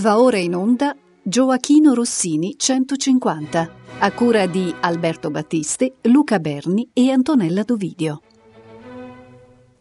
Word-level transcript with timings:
Va 0.00 0.18
ora 0.18 0.38
in 0.38 0.54
onda 0.54 0.96
Gioachino 1.22 1.92
Rossini 1.92 2.54
150, 2.56 3.70
a 3.98 4.12
cura 4.12 4.46
di 4.46 4.74
Alberto 4.80 5.30
Battisti, 5.30 5.92
Luca 6.04 6.38
Berni 6.38 6.88
e 6.94 7.10
Antonella 7.10 7.62
Dovidio. 7.64 8.22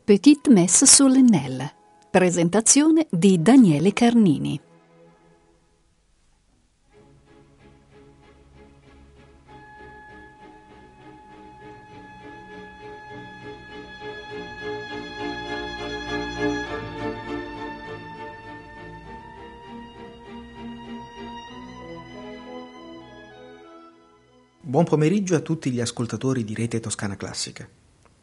Petite 0.04 0.50
Messe 0.50 0.86
solennelle. 0.86 1.74
Presentazione 2.12 3.08
di 3.10 3.42
Daniele 3.42 3.94
Carnini. 3.94 4.60
Buon 24.70 24.84
pomeriggio 24.84 25.34
a 25.34 25.40
tutti 25.40 25.72
gli 25.72 25.82
ascoltatori 25.82 26.44
di 26.44 26.54
Rete 26.54 26.80
Toscana 26.80 27.16
Classica. 27.16 27.68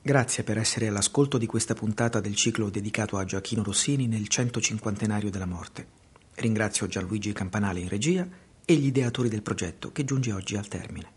Grazie 0.00 0.44
per 0.44 0.58
essere 0.58 0.86
all'ascolto 0.86 1.38
di 1.38 1.46
questa 1.46 1.74
puntata 1.74 2.20
del 2.20 2.36
ciclo 2.36 2.70
dedicato 2.70 3.16
a 3.16 3.24
Gioachino 3.24 3.64
Rossini 3.64 4.06
nel 4.06 4.28
150 4.28 5.28
della 5.28 5.44
morte. 5.44 5.88
Ringrazio 6.36 6.86
Gianluigi 6.86 7.32
Campanale 7.32 7.80
in 7.80 7.88
regia 7.88 8.28
e 8.64 8.74
gli 8.74 8.86
ideatori 8.86 9.28
del 9.28 9.42
progetto 9.42 9.90
che 9.90 10.04
giunge 10.04 10.30
oggi 10.30 10.56
al 10.56 10.68
termine. 10.68 11.10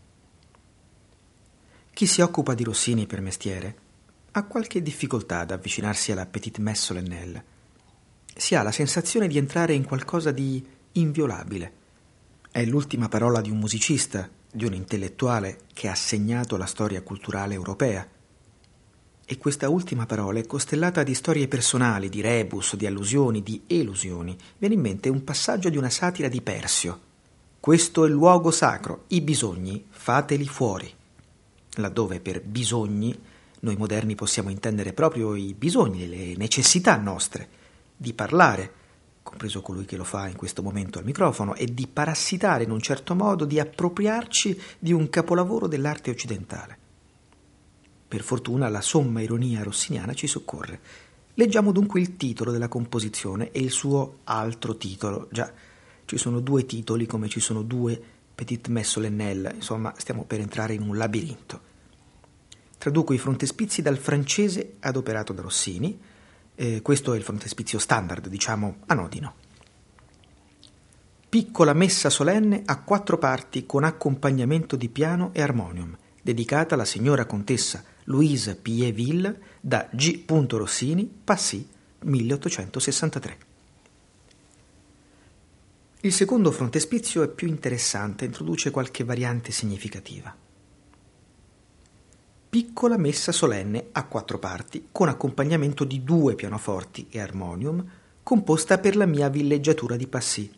Chi 1.92 2.06
si 2.06 2.22
occupa 2.22 2.54
di 2.54 2.64
Rossini 2.64 3.06
per 3.06 3.20
mestiere 3.20 3.76
ha 4.32 4.42
qualche 4.42 4.82
difficoltà 4.82 5.38
ad 5.38 5.52
avvicinarsi 5.52 6.10
alla 6.10 6.26
Petite 6.26 6.60
Messe 6.60 6.86
solennelle. 6.86 7.44
Si 8.34 8.56
ha 8.56 8.64
la 8.64 8.72
sensazione 8.72 9.28
di 9.28 9.38
entrare 9.38 9.74
in 9.74 9.84
qualcosa 9.84 10.32
di 10.32 10.60
inviolabile. 10.90 11.72
È 12.50 12.64
l'ultima 12.64 13.06
parola 13.06 13.40
di 13.40 13.50
un 13.52 13.58
musicista, 13.58 14.28
di 14.52 14.64
un 14.64 14.74
intellettuale 14.74 15.60
che 15.72 15.88
ha 15.88 15.94
segnato 15.94 16.56
la 16.56 16.66
storia 16.66 17.02
culturale 17.02 17.54
europea. 17.54 18.06
E 19.24 19.38
questa 19.38 19.68
ultima 19.68 20.06
parola 20.06 20.40
è 20.40 20.46
costellata 20.46 21.02
di 21.02 21.14
storie 21.14 21.46
personali, 21.46 22.08
di 22.08 22.20
rebus, 22.20 22.74
di 22.74 22.86
allusioni, 22.86 23.42
di 23.42 23.62
elusioni. 23.66 24.36
Viene 24.58 24.74
in 24.74 24.80
mente 24.80 25.08
un 25.08 25.22
passaggio 25.22 25.68
di 25.68 25.76
una 25.76 25.90
satira 25.90 26.28
di 26.28 26.40
Persio. 26.40 27.00
Questo 27.60 28.04
è 28.04 28.08
il 28.08 28.14
luogo 28.14 28.50
sacro, 28.50 29.04
i 29.08 29.20
bisogni 29.20 29.84
fateli 29.88 30.46
fuori. 30.46 30.92
Laddove 31.74 32.18
per 32.18 32.42
bisogni 32.42 33.16
noi 33.60 33.76
moderni 33.76 34.14
possiamo 34.14 34.50
intendere 34.50 34.92
proprio 34.92 35.34
i 35.34 35.54
bisogni, 35.54 36.08
le 36.08 36.34
necessità 36.36 36.96
nostre, 36.96 37.48
di 37.96 38.14
parlare, 38.14 38.72
compreso 39.30 39.62
colui 39.62 39.84
che 39.84 39.96
lo 39.96 40.02
fa 40.02 40.26
in 40.26 40.34
questo 40.34 40.60
momento 40.60 40.98
al 40.98 41.04
microfono, 41.04 41.54
e 41.54 41.66
di 41.66 41.86
parassitare 41.86 42.64
in 42.64 42.72
un 42.72 42.80
certo 42.80 43.14
modo, 43.14 43.44
di 43.44 43.60
appropriarci 43.60 44.60
di 44.80 44.92
un 44.92 45.08
capolavoro 45.08 45.68
dell'arte 45.68 46.10
occidentale. 46.10 46.78
Per 48.08 48.22
fortuna 48.22 48.68
la 48.68 48.80
somma 48.80 49.20
ironia 49.20 49.62
rossiniana 49.62 50.14
ci 50.14 50.26
soccorre. 50.26 50.80
Leggiamo 51.34 51.70
dunque 51.70 52.00
il 52.00 52.16
titolo 52.16 52.50
della 52.50 52.66
composizione 52.66 53.52
e 53.52 53.60
il 53.60 53.70
suo 53.70 54.18
altro 54.24 54.76
titolo. 54.76 55.28
Già, 55.30 55.52
ci 56.06 56.18
sono 56.18 56.40
due 56.40 56.66
titoli 56.66 57.06
come 57.06 57.28
ci 57.28 57.38
sono 57.38 57.62
due 57.62 58.02
Petite 58.34 58.68
Messe 58.70 58.90
solennelle, 58.90 59.52
insomma 59.54 59.94
stiamo 59.96 60.24
per 60.24 60.40
entrare 60.40 60.74
in 60.74 60.82
un 60.82 60.96
labirinto. 60.96 61.60
Traduco 62.78 63.12
i 63.12 63.18
frontespizi 63.18 63.80
dal 63.80 63.96
francese 63.96 64.74
adoperato 64.80 65.32
da 65.32 65.42
Rossini, 65.42 65.96
eh, 66.60 66.82
questo 66.82 67.14
è 67.14 67.16
il 67.16 67.22
frontespizio 67.22 67.78
standard, 67.78 68.28
diciamo 68.28 68.80
anodino. 68.86 69.34
Piccola 71.26 71.72
messa 71.72 72.10
solenne 72.10 72.62
a 72.66 72.82
quattro 72.82 73.16
parti 73.16 73.64
con 73.64 73.82
accompagnamento 73.82 74.76
di 74.76 74.90
piano 74.90 75.30
e 75.32 75.40
armonium, 75.40 75.96
dedicata 76.20 76.74
alla 76.74 76.84
signora 76.84 77.24
contessa 77.24 77.82
Louise 78.04 78.56
Pieville 78.56 79.40
da 79.58 79.88
G. 79.90 80.24
Rossini, 80.50 81.10
Passy, 81.24 81.66
1863. 82.00 83.38
Il 86.00 86.12
secondo 86.12 86.50
frontespizio 86.50 87.22
è 87.22 87.28
più 87.28 87.48
interessante, 87.48 88.26
introduce 88.26 88.70
qualche 88.70 89.02
variante 89.02 89.50
significativa 89.50 90.34
piccola 92.50 92.96
messa 92.96 93.30
solenne 93.30 93.90
a 93.92 94.06
quattro 94.06 94.40
parti, 94.40 94.88
con 94.90 95.08
accompagnamento 95.08 95.84
di 95.84 96.02
due 96.02 96.34
pianoforti 96.34 97.06
e 97.08 97.20
armonium, 97.20 97.88
composta 98.24 98.78
per 98.78 98.96
la 98.96 99.06
mia 99.06 99.28
villeggiatura 99.28 99.94
di 99.94 100.08
Passy. 100.08 100.50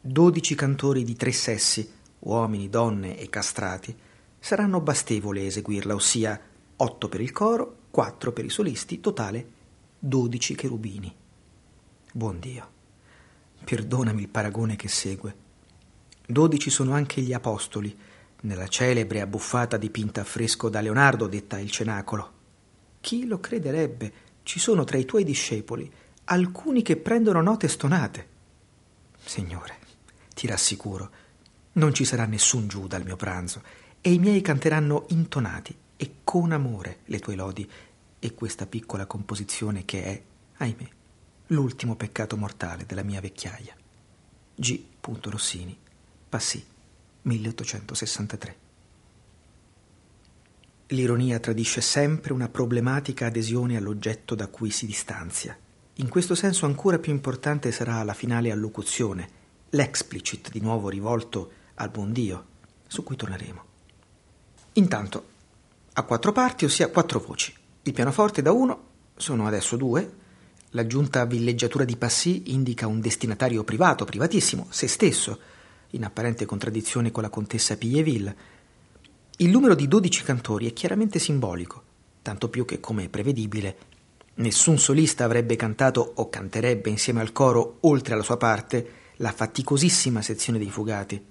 Dodici 0.00 0.54
cantori 0.54 1.04
di 1.04 1.14
tre 1.14 1.30
sessi, 1.30 1.86
uomini, 2.20 2.70
donne 2.70 3.18
e 3.18 3.28
castrati, 3.28 3.94
saranno 4.38 4.80
bastevoli 4.80 5.40
a 5.40 5.44
eseguirla, 5.44 5.94
ossia 5.94 6.40
otto 6.76 7.08
per 7.10 7.20
il 7.20 7.32
coro, 7.32 7.80
quattro 7.90 8.32
per 8.32 8.46
i 8.46 8.50
solisti, 8.50 9.00
totale 9.00 9.48
dodici 9.98 10.54
cherubini. 10.54 11.14
Buon 12.12 12.40
Dio, 12.40 12.70
perdonami 13.62 14.22
il 14.22 14.28
paragone 14.28 14.74
che 14.76 14.88
segue. 14.88 15.36
Dodici 16.26 16.70
sono 16.70 16.94
anche 16.94 17.20
gli 17.20 17.34
apostoli, 17.34 17.94
nella 18.44 18.68
celebre 18.68 19.20
abbuffata 19.20 19.76
dipinta 19.76 20.22
a 20.22 20.24
fresco 20.24 20.68
da 20.68 20.80
Leonardo 20.80 21.26
detta 21.26 21.58
il 21.58 21.70
cenacolo. 21.70 22.32
Chi 23.00 23.26
lo 23.26 23.40
crederebbe? 23.40 24.12
Ci 24.42 24.58
sono 24.58 24.84
tra 24.84 24.98
i 24.98 25.04
tuoi 25.04 25.24
discepoli 25.24 25.90
alcuni 26.24 26.82
che 26.82 26.96
prendono 26.96 27.42
note 27.42 27.68
stonate. 27.68 28.28
Signore, 29.22 29.78
ti 30.34 30.46
rassicuro, 30.46 31.10
non 31.72 31.92
ci 31.92 32.04
sarà 32.04 32.24
nessun 32.24 32.68
Giuda 32.68 32.96
al 32.96 33.04
mio 33.04 33.16
pranzo 33.16 33.62
e 34.00 34.12
i 34.12 34.18
miei 34.18 34.40
canteranno 34.40 35.06
intonati 35.08 35.76
e 35.96 36.16
con 36.24 36.52
amore 36.52 37.00
le 37.06 37.18
tue 37.18 37.34
lodi 37.34 37.70
e 38.18 38.34
questa 38.34 38.66
piccola 38.66 39.06
composizione 39.06 39.84
che 39.84 40.04
è, 40.04 40.22
ahimè, 40.58 40.88
l'ultimo 41.48 41.94
peccato 41.96 42.36
mortale 42.36 42.86
della 42.86 43.02
mia 43.02 43.20
vecchiaia. 43.20 43.74
G. 44.54 44.82
Rossini, 45.00 45.76
Passì. 46.28 46.72
1863. 47.24 48.56
L'ironia 50.88 51.38
tradisce 51.40 51.80
sempre 51.80 52.32
una 52.32 52.48
problematica 52.48 53.26
adesione 53.26 53.76
all'oggetto 53.76 54.34
da 54.34 54.48
cui 54.48 54.70
si 54.70 54.86
distanzia. 54.86 55.56
In 55.94 56.08
questo 56.08 56.34
senso 56.34 56.66
ancora 56.66 56.98
più 56.98 57.12
importante 57.12 57.72
sarà 57.72 58.02
la 58.02 58.14
finale 58.14 58.50
allocuzione, 58.50 59.28
l'explicit 59.70 60.50
di 60.50 60.60
nuovo 60.60 60.88
rivolto 60.88 61.50
al 61.74 61.90
buon 61.90 62.12
Dio, 62.12 62.46
su 62.86 63.02
cui 63.02 63.16
torneremo. 63.16 63.64
Intanto, 64.74 65.28
a 65.94 66.02
quattro 66.02 66.32
parti, 66.32 66.64
ossia 66.64 66.90
quattro 66.90 67.20
voci. 67.20 67.54
Il 67.82 67.92
pianoforte 67.92 68.42
da 68.42 68.52
uno, 68.52 68.92
sono 69.16 69.46
adesso 69.46 69.76
due, 69.76 70.12
l'aggiunta 70.70 71.24
villeggiatura 71.24 71.84
di 71.84 71.96
Passy 71.96 72.42
indica 72.46 72.86
un 72.86 73.00
destinatario 73.00 73.64
privato, 73.64 74.04
privatissimo, 74.04 74.66
se 74.70 74.88
stesso, 74.88 75.38
in 75.94 76.04
apparente 76.04 76.44
contraddizione 76.44 77.10
con 77.10 77.22
la 77.22 77.30
contessa 77.30 77.76
Pilleville. 77.76 78.36
Il 79.38 79.50
numero 79.50 79.74
di 79.74 79.88
dodici 79.88 80.22
cantori 80.22 80.68
è 80.68 80.72
chiaramente 80.72 81.18
simbolico, 81.18 81.82
tanto 82.22 82.48
più 82.48 82.64
che, 82.64 82.80
come 82.80 83.04
è 83.04 83.08
prevedibile, 83.08 83.76
nessun 84.34 84.78
solista 84.78 85.24
avrebbe 85.24 85.56
cantato 85.56 86.12
o 86.16 86.28
canterebbe 86.28 86.90
insieme 86.90 87.20
al 87.20 87.32
coro, 87.32 87.78
oltre 87.80 88.14
alla 88.14 88.22
sua 88.22 88.36
parte, 88.36 89.02
la 89.16 89.32
faticosissima 89.32 90.22
sezione 90.22 90.58
dei 90.58 90.70
fugati. 90.70 91.24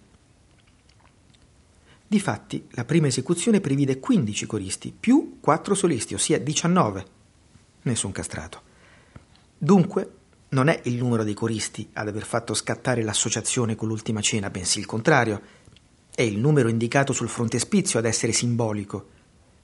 Difatti, 2.07 2.67
la 2.71 2.85
prima 2.85 3.07
esecuzione 3.07 3.59
previde 3.59 3.99
15 3.99 4.45
coristi 4.45 4.95
più 4.97 5.37
4 5.39 5.73
solisti, 5.73 6.13
ossia 6.13 6.39
19. 6.39 7.05
Nessun 7.83 8.11
castrato. 8.11 8.61
Dunque, 9.57 10.11
non 10.53 10.67
è 10.67 10.79
il 10.83 10.95
numero 10.95 11.23
dei 11.23 11.33
coristi 11.33 11.89
ad 11.93 12.07
aver 12.07 12.23
fatto 12.23 12.53
scattare 12.53 13.01
l'associazione 13.01 13.75
con 13.75 13.87
l'ultima 13.87 14.21
cena, 14.21 14.51
bensì 14.51 14.79
il 14.79 14.85
contrario. 14.85 15.41
È 16.13 16.21
il 16.21 16.37
numero 16.37 16.69
indicato 16.69 17.11
sul 17.11 17.27
frontespizio 17.27 17.97
ad 17.97 18.05
essere 18.05 18.31
simbolico. 18.31 19.09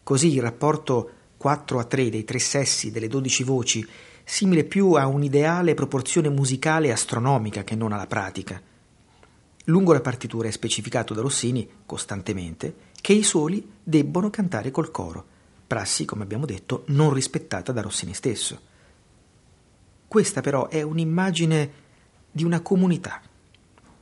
Così 0.01 0.33
il 0.33 0.41
rapporto 0.41 1.11
4 1.37 1.79
a 1.79 1.83
3 1.83 2.09
dei 2.09 2.23
tre 2.23 2.39
sessi 2.39 2.89
delle 2.89 3.07
12 3.07 3.43
voci, 3.43 3.87
simile 4.23 4.63
più 4.63 4.93
a 4.93 5.05
un'ideale 5.05 5.75
proporzione 5.75 6.29
musicale 6.29 6.91
astronomica 6.91 7.63
che 7.63 7.75
non 7.75 7.93
alla 7.93 8.07
pratica. 8.07 8.59
Lungo 9.65 9.93
la 9.93 10.01
partitura 10.01 10.47
è 10.47 10.51
specificato 10.51 11.13
da 11.13 11.21
Rossini, 11.21 11.69
costantemente, 11.85 12.73
che 12.99 13.13
i 13.13 13.21
soli 13.21 13.63
debbono 13.83 14.31
cantare 14.31 14.71
col 14.71 14.89
coro, 14.89 15.23
prassi, 15.67 16.05
come 16.05 16.23
abbiamo 16.23 16.47
detto, 16.47 16.83
non 16.87 17.13
rispettata 17.13 17.71
da 17.71 17.81
Rossini 17.81 18.15
stesso. 18.15 18.68
Questa 20.09 20.41
però 20.41 20.69
è 20.69 20.81
un'immagine 20.81 21.71
di 22.31 22.43
una 22.43 22.61
comunità 22.61 23.21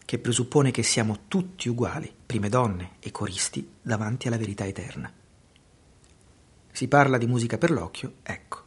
che 0.06 0.20
presuppone 0.20 0.72
che 0.72 0.82
siamo 0.82 1.26
tutti 1.28 1.68
uguali, 1.68 2.10
prime 2.26 2.48
donne 2.48 2.92
e 3.00 3.12
coristi, 3.12 3.70
davanti 3.82 4.28
alla 4.28 4.38
verità 4.38 4.66
eterna. 4.66 5.12
Si 6.72 6.88
parla 6.88 7.18
di 7.18 7.28
musica 7.28 7.58
per 7.58 7.72
l'occhio, 7.72 8.14
ecco, 8.24 8.64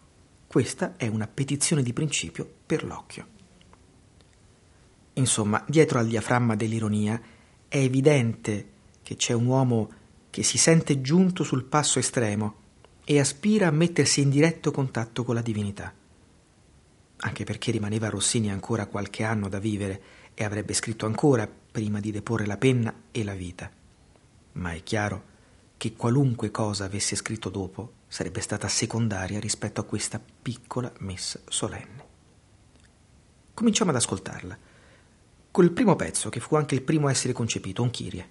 questa 0.46 0.98
è 0.98 1.06
una 1.06 1.26
petizione 1.26 1.82
di 1.82 1.94
principio 1.94 2.46
per 2.66 2.84
l'occhio. 2.84 3.26
Insomma, 5.14 5.64
dietro 5.66 5.98
al 5.98 6.08
diaframma 6.08 6.54
dell'ironia 6.56 7.18
è 7.68 7.78
evidente 7.78 8.68
che 9.02 9.16
c'è 9.16 9.32
un 9.32 9.46
uomo 9.46 9.90
che 10.28 10.42
si 10.42 10.58
sente 10.58 11.00
giunto 11.00 11.42
sul 11.42 11.64
passo 11.64 11.98
estremo 11.98 12.56
e 13.02 13.18
aspira 13.18 13.68
a 13.68 13.72
mettersi 13.72 14.20
in 14.20 14.28
diretto 14.28 14.70
contatto 14.70 15.24
con 15.24 15.34
la 15.34 15.40
divinità. 15.40 15.94
Anche 17.22 17.44
perché 17.44 17.70
rimaneva 17.70 18.06
a 18.06 18.10
Rossini 18.10 18.50
ancora 18.50 18.86
qualche 18.86 19.24
anno 19.24 19.48
da 19.48 19.58
vivere 19.58 20.02
e 20.34 20.44
avrebbe 20.44 20.72
scritto 20.72 21.06
ancora 21.06 21.46
prima 21.46 22.00
di 22.00 22.10
deporre 22.10 22.46
la 22.46 22.56
penna 22.56 22.94
e 23.10 23.24
la 23.24 23.34
vita. 23.34 23.70
Ma 24.52 24.72
è 24.72 24.82
chiaro 24.82 25.28
che 25.76 25.94
qualunque 25.94 26.50
cosa 26.50 26.84
avesse 26.84 27.16
scritto 27.16 27.48
dopo 27.48 27.92
sarebbe 28.08 28.40
stata 28.40 28.68
secondaria 28.68 29.38
rispetto 29.38 29.80
a 29.80 29.84
questa 29.84 30.20
piccola 30.20 30.92
messa 30.98 31.40
solenne. 31.48 32.04
Cominciamo 33.54 33.90
ad 33.90 33.96
ascoltarla. 33.96 34.58
Col 35.50 35.70
primo 35.72 35.96
pezzo, 35.96 36.28
che 36.28 36.40
fu 36.40 36.54
anche 36.56 36.74
il 36.74 36.82
primo 36.82 37.08
a 37.08 37.10
essere 37.10 37.32
concepito, 37.32 37.82
un 37.82 37.90
Kyrie. 37.90 38.28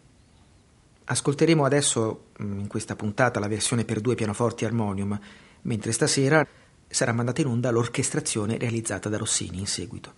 Ascolteremo 1.06 1.66
adesso 1.66 2.28
mm, 2.42 2.60
in 2.60 2.68
questa 2.68 2.96
puntata 2.96 3.40
la 3.40 3.48
versione 3.48 3.84
per 3.84 4.00
due 4.00 4.16
pianoforti 4.16 4.66
armonium, 4.66 5.20
mentre 5.62 5.92
stasera 5.92 6.48
sarà 6.90 7.14
mandata 7.14 7.42
in 7.42 7.48
onda 7.48 7.70
l'orchestrazione 7.70 8.58
realizzata 8.58 9.10
da 9.10 9.18
Rossini 9.18 9.60
in 9.60 9.68
seguito. 9.68 10.14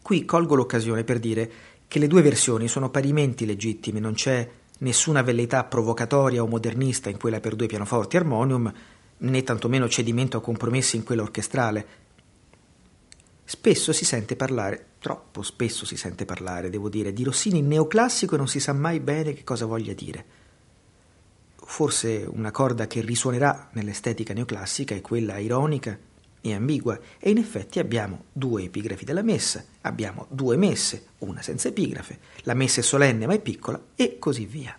Qui 0.00 0.24
colgo 0.24 0.54
l'occasione 0.54 1.04
per 1.04 1.18
dire 1.18 1.50
che 1.86 1.98
le 1.98 2.06
due 2.06 2.22
versioni 2.22 2.66
sono 2.66 2.90
parimenti 2.90 3.46
legittime, 3.46 4.00
non 4.00 4.14
c'è 4.14 4.50
nessuna 4.78 5.22
velleità 5.22 5.64
provocatoria 5.64 6.42
o 6.42 6.46
modernista 6.46 7.10
in 7.10 7.18
quella 7.18 7.40
per 7.40 7.54
due 7.54 7.66
pianoforti 7.66 8.16
armonium, 8.16 8.72
né 9.16 9.42
tantomeno 9.42 9.88
cedimento 9.88 10.36
a 10.36 10.40
compromessi 10.40 10.96
in 10.96 11.04
quella 11.04 11.22
orchestrale. 11.22 11.86
Spesso 13.44 13.92
si 13.92 14.04
sente 14.04 14.36
parlare, 14.36 14.86
troppo 14.98 15.42
spesso 15.42 15.84
si 15.84 15.96
sente 15.96 16.24
parlare, 16.24 16.70
devo 16.70 16.88
dire, 16.88 17.12
di 17.12 17.22
Rossini 17.22 17.60
neoclassico 17.60 18.34
e 18.34 18.38
non 18.38 18.48
si 18.48 18.58
sa 18.58 18.72
mai 18.72 19.00
bene 19.00 19.34
che 19.34 19.44
cosa 19.44 19.66
voglia 19.66 19.92
dire. 19.92 20.24
Forse 21.66 22.26
una 22.30 22.50
corda 22.50 22.86
che 22.86 23.00
risuonerà 23.00 23.70
nell'estetica 23.72 24.34
neoclassica 24.34 24.94
è 24.94 25.00
quella 25.00 25.38
ironica 25.38 25.98
e 26.40 26.52
ambigua, 26.52 26.98
e 27.18 27.30
in 27.30 27.38
effetti 27.38 27.78
abbiamo 27.78 28.24
due 28.32 28.64
epigrafi 28.64 29.04
della 29.04 29.22
messa, 29.22 29.64
abbiamo 29.80 30.26
due 30.28 30.56
messe, 30.56 31.06
una 31.20 31.40
senza 31.40 31.68
epigrafe, 31.68 32.18
la 32.42 32.52
messa 32.54 32.80
è 32.80 32.82
solenne 32.82 33.26
ma 33.26 33.32
è 33.32 33.40
piccola, 33.40 33.82
e 33.94 34.18
così 34.18 34.44
via. 34.44 34.76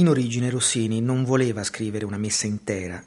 In 0.00 0.08
origine 0.08 0.48
Rossini 0.48 1.02
non 1.02 1.24
voleva 1.24 1.62
scrivere 1.62 2.06
una 2.06 2.16
messa 2.16 2.46
intera. 2.46 3.04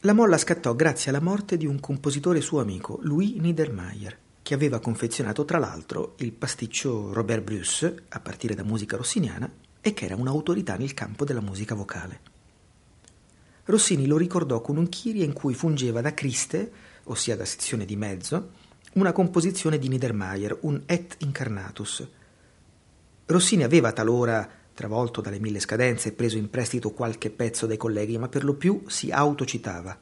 La 0.00 0.12
molla 0.12 0.36
scattò 0.36 0.74
grazie 0.74 1.08
alla 1.08 1.22
morte 1.22 1.56
di 1.56 1.64
un 1.64 1.80
compositore 1.80 2.42
suo 2.42 2.60
amico, 2.60 2.98
Louis 3.00 3.36
Niedermayer, 3.36 4.18
che 4.42 4.52
aveva 4.52 4.78
confezionato 4.78 5.46
tra 5.46 5.56
l'altro 5.56 6.12
il 6.18 6.32
pasticcio 6.32 7.14
Robert 7.14 7.42
Bruce, 7.42 8.02
a 8.10 8.20
partire 8.20 8.54
da 8.54 8.62
musica 8.62 8.98
rossiniana, 8.98 9.50
e 9.80 9.94
che 9.94 10.04
era 10.04 10.14
un'autorità 10.14 10.76
nel 10.76 10.92
campo 10.92 11.24
della 11.24 11.40
musica 11.40 11.74
vocale. 11.74 12.20
Rossini 13.64 14.04
lo 14.04 14.18
ricordò 14.18 14.60
con 14.60 14.76
un 14.76 14.90
Kyrie 14.90 15.24
in 15.24 15.32
cui 15.32 15.54
fungeva 15.54 16.02
da 16.02 16.12
Criste, 16.12 16.72
ossia 17.04 17.36
da 17.36 17.46
sezione 17.46 17.86
di 17.86 17.96
mezzo, 17.96 18.50
una 18.94 19.12
composizione 19.12 19.78
di 19.78 19.88
Niedermayer, 19.88 20.58
un 20.60 20.82
Et 20.84 21.14
incarnatus. 21.20 22.06
Rossini 23.24 23.62
aveva 23.62 23.92
talora 23.92 24.60
travolto 24.82 25.20
dalle 25.20 25.38
mille 25.38 25.60
scadenze 25.60 26.08
e 26.08 26.12
preso 26.12 26.36
in 26.36 26.50
prestito 26.50 26.90
qualche 26.90 27.30
pezzo 27.30 27.66
dai 27.66 27.76
colleghi, 27.76 28.18
ma 28.18 28.28
per 28.28 28.42
lo 28.42 28.54
più 28.54 28.82
si 28.88 29.12
autocitava. 29.12 29.96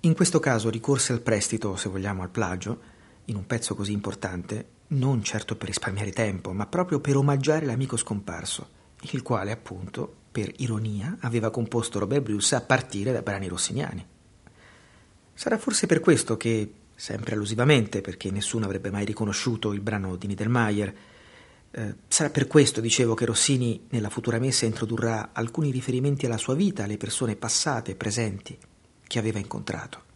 In 0.00 0.14
questo 0.14 0.40
caso 0.40 0.70
ricorse 0.70 1.12
al 1.12 1.20
prestito, 1.20 1.76
se 1.76 1.90
vogliamo 1.90 2.22
al 2.22 2.30
plagio, 2.30 2.80
in 3.26 3.36
un 3.36 3.44
pezzo 3.44 3.74
così 3.74 3.92
importante, 3.92 4.66
non 4.88 5.22
certo 5.22 5.56
per 5.56 5.68
risparmiare 5.68 6.10
tempo, 6.10 6.54
ma 6.54 6.64
proprio 6.64 7.00
per 7.00 7.18
omaggiare 7.18 7.66
l'amico 7.66 7.98
scomparso, 7.98 8.68
il 9.10 9.20
quale 9.20 9.50
appunto, 9.50 10.10
per 10.32 10.54
ironia, 10.56 11.18
aveva 11.20 11.50
composto 11.50 11.98
Robert 11.98 12.22
Bruce 12.22 12.54
a 12.54 12.62
partire 12.62 13.12
da 13.12 13.20
brani 13.20 13.46
rossiniani. 13.46 14.06
Sarà 15.34 15.58
forse 15.58 15.86
per 15.86 16.00
questo 16.00 16.38
che, 16.38 16.72
sempre 16.94 17.34
allusivamente, 17.34 18.00
perché 18.00 18.30
nessuno 18.30 18.64
avrebbe 18.64 18.90
mai 18.90 19.04
riconosciuto 19.04 19.74
il 19.74 19.80
brano 19.80 20.16
di 20.16 20.28
Niedermayer, 20.28 20.94
eh, 21.70 21.94
sarà 22.08 22.30
per 22.30 22.46
questo, 22.46 22.80
dicevo, 22.80 23.14
che 23.14 23.26
Rossini 23.26 23.86
nella 23.90 24.10
futura 24.10 24.38
messa 24.38 24.66
introdurrà 24.66 25.30
alcuni 25.32 25.70
riferimenti 25.70 26.26
alla 26.26 26.38
sua 26.38 26.54
vita, 26.54 26.84
alle 26.84 26.96
persone 26.96 27.36
passate 27.36 27.92
e 27.92 27.96
presenti 27.96 28.58
che 29.06 29.18
aveva 29.18 29.38
incontrato. 29.38 30.07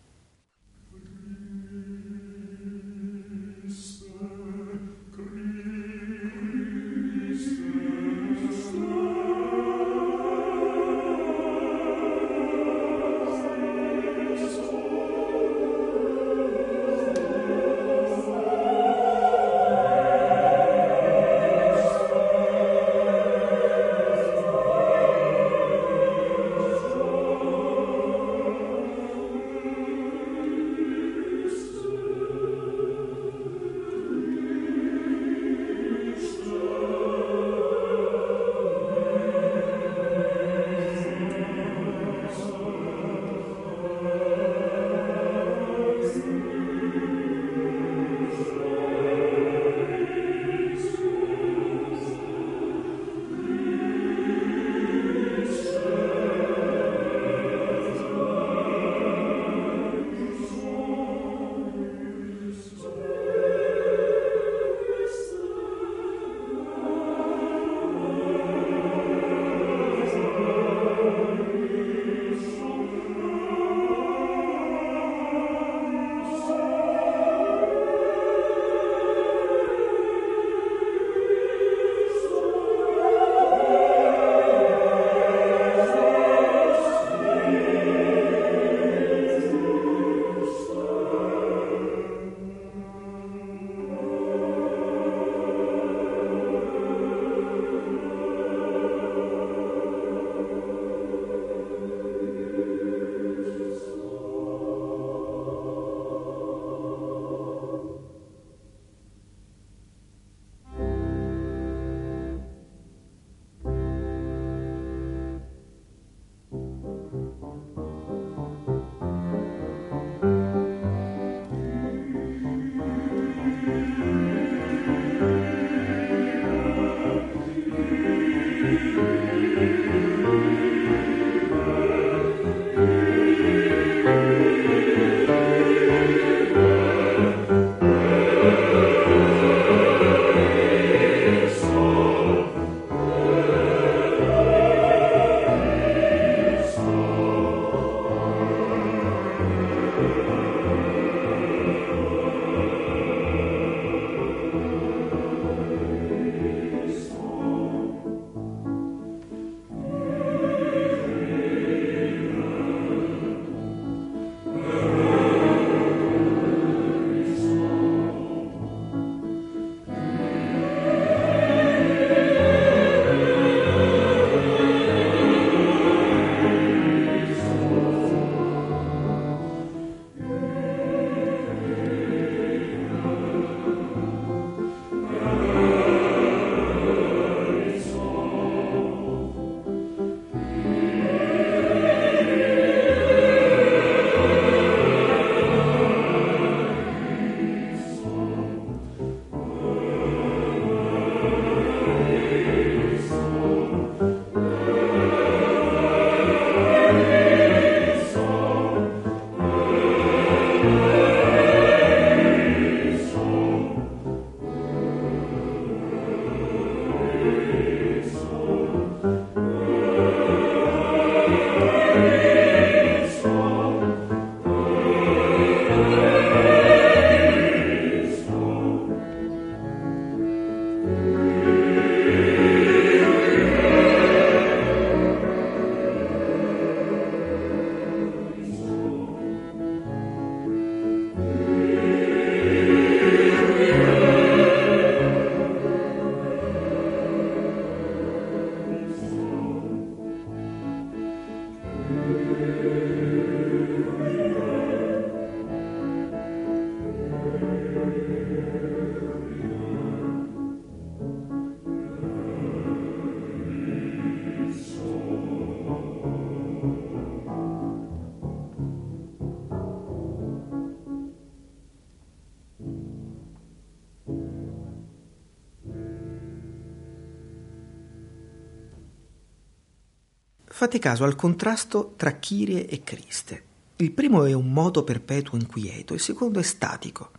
Fate 280.62 280.78
caso 280.78 281.02
al 281.02 281.16
contrasto 281.16 281.94
tra 281.96 282.12
Kyrie 282.12 282.68
e 282.68 282.84
Criste. 282.84 283.42
Il 283.78 283.90
primo 283.90 284.22
è 284.26 284.32
un 284.32 284.52
moto 284.52 284.84
perpetuo 284.84 285.36
inquieto, 285.36 285.92
il 285.92 285.98
secondo 285.98 286.38
è 286.38 286.44
statico. 286.44 287.10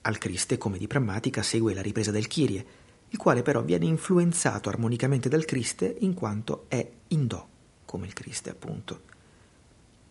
Al 0.00 0.18
Criste, 0.18 0.58
come 0.58 0.76
di 0.76 0.88
prammatica, 0.88 1.40
segue 1.44 1.72
la 1.72 1.82
ripresa 1.82 2.10
del 2.10 2.26
Kyrie, 2.26 2.66
il 3.10 3.16
quale 3.16 3.42
però 3.42 3.62
viene 3.62 3.84
influenzato 3.84 4.68
armonicamente 4.68 5.28
dal 5.28 5.44
Criste 5.44 5.94
in 6.00 6.14
quanto 6.14 6.64
è 6.66 6.84
in 7.06 7.28
Do, 7.28 7.46
come 7.84 8.06
il 8.06 8.12
Criste 8.12 8.50
appunto. 8.50 9.02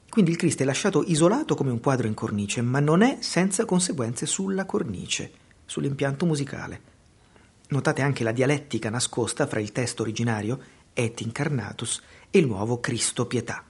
Quindi 0.09 0.31
il 0.31 0.37
Cristo 0.37 0.63
è 0.63 0.65
lasciato 0.65 1.03
isolato 1.05 1.53
come 1.53 1.71
un 1.71 1.81
quadro 1.81 2.07
in 2.07 2.13
cornice, 2.13 2.61
ma 2.61 2.79
non 2.79 3.01
è 3.01 3.17
senza 3.19 3.65
conseguenze 3.65 4.25
sulla 4.25 4.63
cornice, 4.63 5.31
sull'impianto 5.65 6.25
musicale. 6.25 6.81
Notate 7.71 8.01
anche 8.01 8.23
la 8.23 8.31
dialettica 8.31 8.89
nascosta 8.89 9.47
fra 9.47 9.59
il 9.59 9.73
testo 9.73 10.01
originario, 10.01 10.79
Et 10.93 11.21
incarnatus, 11.21 12.01
e 12.29 12.39
il 12.39 12.47
nuovo 12.47 12.79
Cristo 12.79 13.25
pietà. 13.25 13.63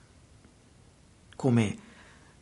Come 1.35 1.77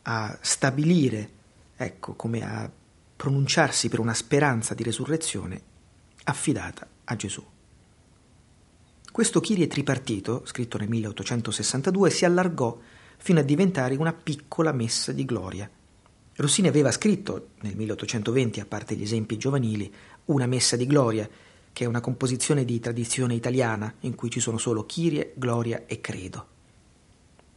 a 0.04 0.38
stabilire, 0.42 1.30
ecco, 1.76 2.14
come 2.14 2.42
a 2.42 2.70
pronunciarsi 3.16 3.90
per 3.90 4.00
una 4.00 4.14
speranza 4.14 4.74
di 4.74 4.84
resurrezione 4.84 5.62
affidata 6.24 6.88
a 7.04 7.16
Gesù. 7.16 7.46
Questo 9.12 9.40
Kyrie 9.42 9.68
tripartito, 9.68 10.44
scritto 10.46 10.78
nel 10.78 10.88
1862, 10.88 12.10
si 12.10 12.26
allargò 12.26 12.80
fino 13.18 13.40
a 13.40 13.44
diventare 13.44 13.96
una 13.96 14.14
piccola 14.14 14.72
messa 14.72 15.12
di 15.12 15.26
gloria. 15.26 15.70
Rossini 16.36 16.70
aveva 16.70 16.92
scritto 16.92 17.50
nel 17.62 17.76
1820, 17.76 18.62
a 18.62 18.66
parte 18.66 18.96
gli 18.96 19.02
esempi 19.02 19.38
giovanili, 19.38 19.94
una 20.26 20.46
messa 20.46 20.78
di 20.78 20.86
gloria, 20.86 21.28
che 21.74 21.84
è 21.84 21.88
una 21.88 22.02
composizione 22.02 22.66
di 22.66 22.80
tradizione 22.80 23.36
italiana 23.36 23.94
in 24.02 24.16
cui 24.16 24.30
ci 24.30 24.40
sono 24.40 24.58
solo 24.58 24.86
Kyrie, 24.86 25.34
Gloria 25.36 25.84
e 25.86 26.02
Credo. 26.02 26.48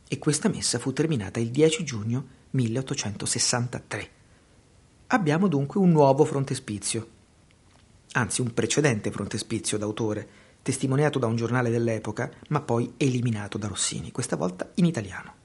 E 0.08 0.18
questa 0.18 0.48
messa 0.48 0.78
fu 0.78 0.92
terminata 0.92 1.40
il 1.40 1.50
10 1.50 1.84
giugno 1.84 2.26
1863. 2.50 4.10
Abbiamo 5.08 5.48
dunque 5.48 5.80
un 5.80 5.90
nuovo 5.90 6.24
frontespizio, 6.24 7.08
anzi 8.12 8.40
un 8.40 8.52
precedente 8.54 9.10
frontespizio 9.10 9.78
d'autore, 9.78 10.28
testimoniato 10.62 11.18
da 11.18 11.26
un 11.26 11.36
giornale 11.36 11.70
dell'epoca, 11.70 12.30
ma 12.48 12.60
poi 12.60 12.92
eliminato 12.96 13.58
da 13.58 13.68
Rossini, 13.68 14.12
questa 14.12 14.36
volta 14.36 14.70
in 14.74 14.84
italiano 14.86 15.40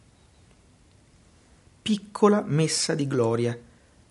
piccola 1.87 2.43
messa 2.45 2.95
di 2.95 3.07
gloria, 3.07 3.57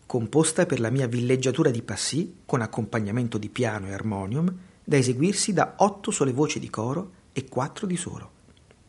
composta 0.07 0.67
per 0.67 0.79
la 0.79 0.91
mia 0.91 1.09
villeggiatura 1.09 1.71
di 1.71 1.83
Passy 1.83 2.43
con 2.47 2.63
accompagnamento 2.63 3.39
di 3.39 3.49
piano 3.49 3.89
e 3.89 3.93
armonium, 3.93 4.57
da 4.85 4.97
eseguirsi 4.97 5.53
da 5.53 5.75
otto 5.79 6.13
sole 6.13 6.33
voci 6.33 6.61
di 6.61 6.71
coro 6.71 7.11
e 7.33 7.47
quattro 7.49 7.87
di 7.87 7.97
solo. 7.97 8.31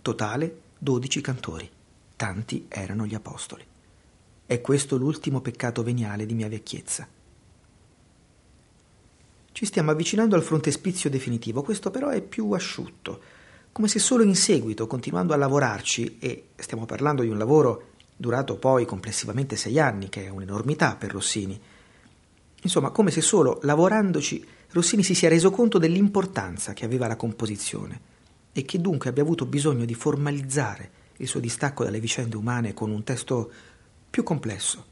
Totale 0.02 0.62
dodici 0.78 1.20
cantori. 1.22 1.70
Tanti 2.16 2.66
erano 2.70 3.06
gli 3.06 3.16
apostoli. 3.16 3.66
È 4.46 4.62
questo 4.62 4.96
l'ultimo 4.98 5.42
peccato 5.42 5.84
veniale 5.84 6.26
di 6.26 6.34
mia 6.36 6.48
vecchiezza. 6.48 7.08
Ci 9.52 9.66
stiamo 9.66 9.90
avvicinando 9.90 10.36
al 10.36 10.44
frontespizio 10.44 11.10
definitivo, 11.10 11.64
questo 11.64 11.90
però 11.90 12.10
è 12.10 12.22
più 12.22 12.52
asciutto, 12.52 13.20
come 13.72 13.88
se 13.88 13.98
solo 13.98 14.24
in 14.24 14.36
seguito, 14.36 14.86
continuando 14.86 15.34
a 15.34 15.38
lavorarci, 15.38 16.18
e 16.20 16.50
stiamo 16.56 16.86
parlando 16.86 17.24
di 17.24 17.30
un 17.30 17.40
lavoro 17.40 17.96
durato 18.18 18.58
poi 18.58 18.86
complessivamente 18.86 19.56
sei 19.56 19.80
anni, 19.80 20.10
che 20.10 20.26
è 20.26 20.30
un'enormità 20.30 20.96
per 20.96 21.12
Rossini. 21.12 21.60
Insomma, 22.64 22.90
come 22.90 23.12
se 23.12 23.22
solo 23.22 23.60
lavorandoci 23.62 24.46
Rossini 24.72 25.04
si 25.04 25.14
sia 25.14 25.30
reso 25.30 25.52
conto 25.52 25.78
dell'importanza 25.78 26.74
che 26.74 26.84
aveva 26.84 27.08
la 27.08 27.16
composizione 27.16 28.16
e 28.52 28.66
che 28.66 28.82
dunque 28.82 29.10
abbia 29.10 29.22
avuto 29.22 29.46
bisogno 29.46 29.86
di 29.86 29.94
formalizzare 29.94 30.92
il 31.18 31.28
suo 31.28 31.40
distacco 31.40 31.84
dalle 31.84 32.00
vicende 32.00 32.36
umane 32.36 32.74
con 32.74 32.90
un 32.90 33.04
testo 33.04 33.52
più 34.10 34.24
complesso, 34.24 34.84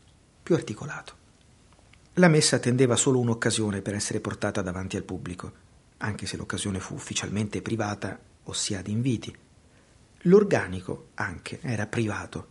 più 0.41 0.55
articolato. 0.55 1.23
La 2.13 2.27
messa 2.27 2.55
attendeva 2.55 2.95
solo 2.95 3.19
un'occasione 3.19 3.81
per 3.81 3.95
essere 3.95 4.19
portata 4.19 4.61
davanti 4.61 4.95
al 4.95 5.03
pubblico, 5.03 5.51
anche 5.97 6.25
se 6.27 6.37
l'occasione 6.37 6.79
fu 6.79 6.93
ufficialmente 6.93 7.61
privata, 7.61 8.17
ossia 8.43 8.79
ad 8.79 8.87
inviti. 8.87 9.35
L'organico 10.21 11.09
anche 11.15 11.59
era 11.61 11.87
privato 11.87 12.47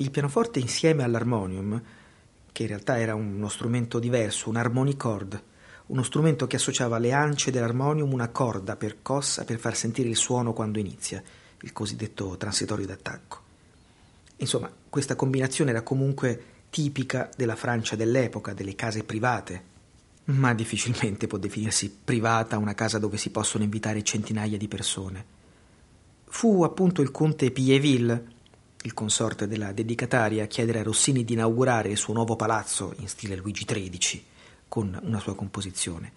il 0.00 0.10
pianoforte 0.10 0.60
insieme 0.60 1.02
all'armonium, 1.02 1.82
che 2.52 2.62
in 2.62 2.68
realtà 2.68 2.98
era 2.98 3.14
uno 3.14 3.48
strumento 3.48 3.98
diverso, 3.98 4.48
un 4.48 4.56
harmonicord, 4.56 5.42
uno 5.86 6.02
strumento 6.02 6.46
che 6.46 6.56
associava 6.56 6.96
alle 6.96 7.12
ance 7.12 7.50
dell'armonium 7.50 8.12
una 8.12 8.28
corda 8.28 8.76
percossa 8.76 9.44
per 9.44 9.58
far 9.58 9.74
sentire 9.74 10.08
il 10.08 10.16
suono 10.16 10.52
quando 10.52 10.78
inizia, 10.78 11.22
il 11.62 11.72
cosiddetto 11.72 12.36
transitorio 12.36 12.86
d'attacco. 12.86 13.40
Insomma, 14.36 14.70
questa 14.88 15.16
combinazione 15.16 15.70
era 15.70 15.82
comunque 15.82 16.42
tipica 16.70 17.28
della 17.36 17.56
Francia 17.56 17.96
dell'epoca, 17.96 18.52
delle 18.52 18.76
case 18.76 19.02
private, 19.02 19.62
ma 20.26 20.54
difficilmente 20.54 21.26
può 21.26 21.38
definirsi 21.38 21.90
privata 22.04 22.58
una 22.58 22.74
casa 22.74 22.98
dove 22.98 23.16
si 23.16 23.30
possono 23.30 23.64
invitare 23.64 24.04
centinaia 24.04 24.56
di 24.56 24.68
persone. 24.68 25.24
Fu 26.26 26.62
appunto 26.62 27.02
il 27.02 27.10
conte 27.10 27.50
Pieville 27.50 28.36
il 28.82 28.94
consorte 28.94 29.48
della 29.48 29.72
dedicataria, 29.72 30.46
chiedere 30.46 30.78
a 30.78 30.84
Rossini 30.84 31.24
di 31.24 31.32
inaugurare 31.32 31.88
il 31.88 31.96
suo 31.96 32.14
nuovo 32.14 32.36
palazzo 32.36 32.94
in 32.98 33.08
stile 33.08 33.34
Luigi 33.34 33.64
XIII 33.64 34.24
con 34.68 34.98
una 35.02 35.18
sua 35.18 35.34
composizione. 35.34 36.12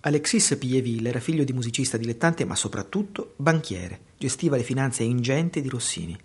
Alexis 0.00 0.56
Pieville 0.58 1.08
era 1.08 1.20
figlio 1.20 1.44
di 1.44 1.54
musicista 1.54 1.96
dilettante 1.96 2.44
ma 2.44 2.54
soprattutto 2.54 3.32
banchiere, 3.36 4.00
gestiva 4.18 4.56
le 4.56 4.62
finanze 4.62 5.02
ingenti 5.04 5.62
di 5.62 5.68
Rossini. 5.68 6.18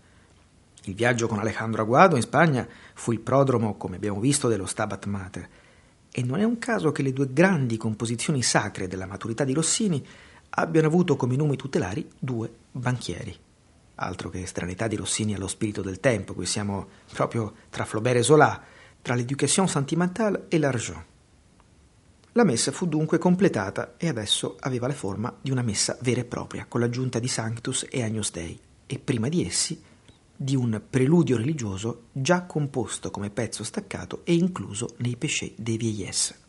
Il 0.83 0.95
viaggio 0.95 1.27
con 1.27 1.39
Alejandro 1.39 1.83
Aguado 1.83 2.17
in 2.17 2.21
Spagna 2.21 2.67
fu 2.93 3.13
il 3.13 3.19
prodromo, 3.19 3.77
come 3.77 3.95
abbiamo 3.95 4.19
visto, 4.19 4.49
dello 4.49 4.65
Stabat 4.65 5.05
Mater. 5.05 5.49
E 6.11 6.23
non 6.23 6.39
è 6.39 6.43
un 6.43 6.57
caso 6.57 6.91
che 6.91 7.03
le 7.03 7.13
due 7.13 7.31
grandi 7.31 7.77
composizioni 7.77 8.41
sacre 8.41 8.87
della 8.87 9.05
maturità 9.05 9.45
di 9.45 9.53
Rossini 9.53 10.05
abbiano 10.49 10.87
avuto 10.87 11.15
come 11.15 11.37
nomi 11.37 11.55
tutelari 11.55 12.09
due 12.17 12.51
banchieri 12.71 13.47
altro 13.99 14.29
che 14.29 14.45
stranità 14.45 14.87
di 14.87 14.95
Rossini 14.95 15.33
allo 15.33 15.47
spirito 15.47 15.81
del 15.81 15.99
tempo, 15.99 16.33
qui 16.33 16.45
siamo 16.45 16.87
proprio 17.13 17.53
tra 17.69 17.85
Flaubert 17.85 18.17
e 18.17 18.23
Zola, 18.23 18.61
tra 19.01 19.15
l'éducation 19.15 19.67
sentimentale 19.67 20.45
e 20.47 20.57
l'argent. 20.57 21.03
La 22.33 22.43
messa 22.43 22.71
fu 22.71 22.87
dunque 22.87 23.17
completata 23.17 23.95
e 23.97 24.07
adesso 24.07 24.55
aveva 24.59 24.87
la 24.87 24.93
forma 24.93 25.35
di 25.41 25.51
una 25.51 25.61
messa 25.61 25.97
vera 26.01 26.21
e 26.21 26.25
propria, 26.25 26.65
con 26.67 26.79
l'aggiunta 26.79 27.19
di 27.19 27.27
Sanctus 27.27 27.85
e 27.89 28.03
Agnus 28.03 28.31
Dei, 28.31 28.59
e 28.85 28.99
prima 28.99 29.27
di 29.29 29.45
essi 29.45 29.81
di 30.35 30.55
un 30.55 30.81
preludio 30.89 31.35
religioso 31.35 32.03
già 32.13 32.43
composto 32.43 33.11
come 33.11 33.29
pezzo 33.29 33.63
staccato 33.63 34.21
e 34.23 34.35
incluso 34.35 34.95
nei 34.97 35.17
péchés 35.17 35.51
des 35.57 35.75
vieillesses. 35.75 36.48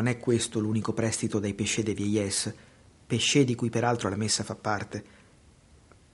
Non 0.00 0.08
è 0.08 0.16
questo 0.16 0.60
l'unico 0.60 0.94
prestito 0.94 1.38
dai 1.38 1.52
péchés 1.52 1.84
de 1.84 1.92
vieillesse, 1.92 2.56
péché 3.06 3.44
di 3.44 3.54
cui 3.54 3.68
peraltro 3.68 4.08
la 4.08 4.16
messa 4.16 4.42
fa 4.42 4.54
parte. 4.54 5.04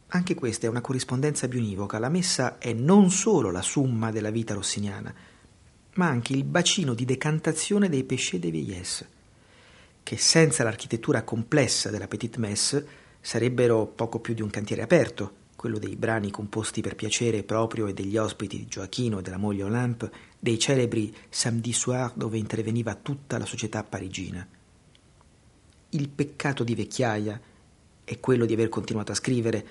Anche 0.08 0.34
questa 0.34 0.66
è 0.66 0.68
una 0.68 0.80
corrispondenza 0.80 1.46
bionivoca. 1.46 2.00
La 2.00 2.08
messa 2.08 2.58
è 2.58 2.72
non 2.72 3.12
solo 3.12 3.52
la 3.52 3.62
summa 3.62 4.10
della 4.10 4.30
vita 4.30 4.54
rossiniana, 4.54 5.14
ma 5.94 6.08
anche 6.08 6.32
il 6.32 6.42
bacino 6.42 6.94
di 6.94 7.04
decantazione 7.04 7.88
dei 7.88 8.02
péchés 8.02 8.40
de 8.40 8.50
vieillesse, 8.50 9.08
che 10.02 10.16
senza 10.16 10.64
l'architettura 10.64 11.22
complessa 11.22 11.88
della 11.88 12.08
Petite 12.08 12.40
Messe 12.40 12.86
sarebbero 13.20 13.86
poco 13.86 14.18
più 14.18 14.34
di 14.34 14.42
un 14.42 14.50
cantiere 14.50 14.82
aperto, 14.82 15.34
quello 15.56 15.78
dei 15.78 15.96
brani 15.96 16.30
composti 16.30 16.82
per 16.82 16.94
piacere 16.94 17.42
proprio 17.42 17.86
e 17.86 17.94
degli 17.94 18.16
ospiti 18.16 18.58
di 18.58 18.66
Gioachino 18.66 19.18
e 19.18 19.22
della 19.22 19.38
moglie 19.38 19.64
Olympe, 19.64 20.12
dei 20.38 20.58
celebri 20.58 21.12
samedi 21.28 21.72
soir 21.72 22.12
dove 22.14 22.38
interveniva 22.38 22.94
tutta 22.94 23.38
la 23.38 23.46
società 23.46 23.82
parigina. 23.82 24.46
Il 25.90 26.08
peccato 26.10 26.62
di 26.62 26.74
vecchiaia 26.74 27.40
è 28.04 28.20
quello 28.20 28.44
di 28.44 28.52
aver 28.52 28.68
continuato 28.68 29.12
a 29.12 29.16
scrivere, 29.16 29.66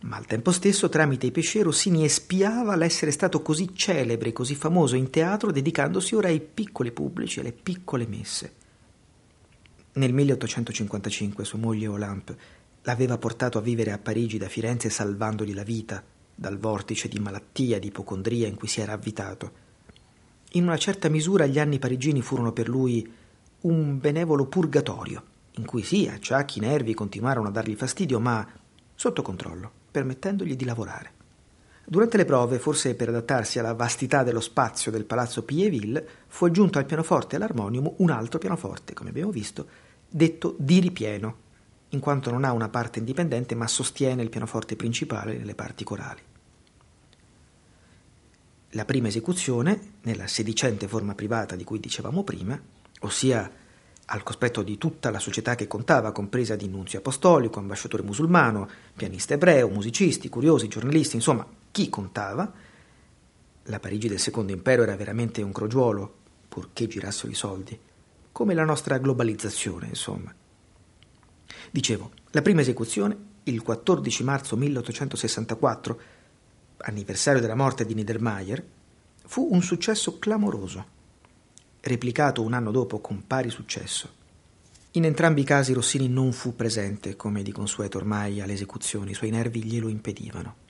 ma 0.00 0.16
al 0.16 0.26
tempo 0.26 0.52
stesso 0.52 0.88
tramite 0.88 1.26
i 1.26 1.32
pesce 1.32 1.62
Rossini 1.62 2.04
espiava 2.04 2.76
l'essere 2.76 3.10
stato 3.10 3.42
così 3.42 3.74
celebre, 3.74 4.32
così 4.32 4.54
famoso 4.54 4.94
in 4.94 5.10
teatro, 5.10 5.50
dedicandosi 5.50 6.14
ora 6.14 6.28
ai 6.28 6.40
piccoli 6.40 6.92
pubblici, 6.92 7.40
alle 7.40 7.52
piccole 7.52 8.06
messe. 8.06 8.54
Nel 9.94 10.12
1855 10.12 11.44
sua 11.44 11.58
moglie 11.58 11.88
Olympe 11.88 12.36
l'aveva 12.86 13.18
portato 13.18 13.58
a 13.58 13.62
vivere 13.62 13.90
a 13.90 13.98
Parigi 13.98 14.38
da 14.38 14.48
Firenze 14.48 14.90
salvandogli 14.90 15.54
la 15.54 15.64
vita 15.64 16.02
dal 16.32 16.56
vortice 16.56 17.08
di 17.08 17.18
malattia, 17.18 17.80
di 17.80 17.88
ipocondria 17.88 18.46
in 18.46 18.54
cui 18.54 18.68
si 18.68 18.80
era 18.80 18.92
avvitato. 18.92 19.64
In 20.52 20.62
una 20.62 20.76
certa 20.76 21.08
misura 21.08 21.46
gli 21.46 21.58
anni 21.58 21.80
parigini 21.80 22.22
furono 22.22 22.52
per 22.52 22.68
lui 22.68 23.12
un 23.62 23.98
benevolo 23.98 24.46
purgatorio, 24.46 25.22
in 25.56 25.66
cui 25.66 25.82
sì, 25.82 26.06
acciacchi, 26.06 26.60
nervi 26.60 26.94
continuarono 26.94 27.48
a 27.48 27.50
dargli 27.50 27.74
fastidio, 27.74 28.20
ma 28.20 28.46
sotto 28.94 29.22
controllo, 29.22 29.70
permettendogli 29.90 30.54
di 30.54 30.64
lavorare. 30.64 31.12
Durante 31.84 32.16
le 32.16 32.24
prove, 32.24 32.60
forse 32.60 32.94
per 32.94 33.08
adattarsi 33.08 33.58
alla 33.58 33.74
vastità 33.74 34.22
dello 34.22 34.40
spazio 34.40 34.92
del 34.92 35.06
palazzo 35.06 35.42
Pilléville, 35.42 36.06
fu 36.28 36.44
aggiunto 36.44 36.78
al 36.78 36.86
pianoforte 36.86 37.34
e 37.34 37.38
all'armonium 37.38 37.94
un 37.96 38.10
altro 38.10 38.38
pianoforte, 38.38 38.92
come 38.92 39.08
abbiamo 39.08 39.32
visto, 39.32 39.66
detto 40.08 40.54
di 40.58 40.78
ripieno, 40.78 41.44
in 41.96 42.02
quanto 42.02 42.30
non 42.30 42.44
ha 42.44 42.52
una 42.52 42.68
parte 42.68 43.00
indipendente 43.00 43.54
ma 43.54 43.66
sostiene 43.66 44.22
il 44.22 44.28
pianoforte 44.28 44.76
principale 44.76 45.36
nelle 45.36 45.54
parti 45.54 45.82
corali. 45.82 46.20
La 48.70 48.84
prima 48.84 49.08
esecuzione, 49.08 49.94
nella 50.02 50.26
sedicente 50.26 50.86
forma 50.86 51.14
privata 51.14 51.56
di 51.56 51.64
cui 51.64 51.80
dicevamo 51.80 52.22
prima, 52.22 52.60
ossia 53.00 53.50
al 54.08 54.22
cospetto 54.22 54.62
di 54.62 54.76
tutta 54.78 55.10
la 55.10 55.18
società 55.18 55.54
che 55.54 55.66
contava, 55.66 56.12
compresa 56.12 56.54
di 56.54 56.68
nunzio 56.68 56.98
apostolico, 56.98 57.58
ambasciatore 57.58 58.02
musulmano, 58.02 58.68
pianista 58.94 59.34
ebreo, 59.34 59.68
musicisti, 59.68 60.28
curiosi, 60.28 60.68
giornalisti, 60.68 61.16
insomma, 61.16 61.46
chi 61.72 61.88
contava, 61.88 62.52
la 63.62 63.80
Parigi 63.80 64.08
del 64.08 64.20
Secondo 64.20 64.52
Impero 64.52 64.82
era 64.82 64.94
veramente 64.94 65.42
un 65.42 65.52
crogiuolo, 65.52 66.14
purché 66.48 66.86
girassero 66.86 67.32
i 67.32 67.34
soldi, 67.34 67.78
come 68.30 68.54
la 68.54 68.64
nostra 68.64 68.98
globalizzazione, 68.98 69.88
insomma. 69.88 70.32
Dicevo, 71.70 72.12
la 72.30 72.42
prima 72.42 72.60
esecuzione, 72.60 73.16
il 73.44 73.62
14 73.62 74.24
marzo 74.24 74.56
1864, 74.56 76.00
anniversario 76.78 77.40
della 77.40 77.54
morte 77.54 77.86
di 77.86 77.94
Niedermayer, 77.94 78.64
fu 79.24 79.48
un 79.50 79.62
successo 79.62 80.18
clamoroso, 80.18 80.84
replicato 81.80 82.42
un 82.42 82.52
anno 82.52 82.70
dopo 82.70 83.00
con 83.00 83.26
pari 83.26 83.50
successo. 83.50 84.24
In 84.92 85.04
entrambi 85.04 85.42
i 85.42 85.44
casi 85.44 85.72
Rossini 85.72 86.08
non 86.08 86.32
fu 86.32 86.56
presente, 86.56 87.16
come 87.16 87.42
di 87.42 87.52
consueto 87.52 87.98
ormai 87.98 88.40
alle 88.40 88.54
esecuzioni, 88.54 89.10
i 89.10 89.14
suoi 89.14 89.30
nervi 89.30 89.62
glielo 89.62 89.88
impedivano. 89.88 90.64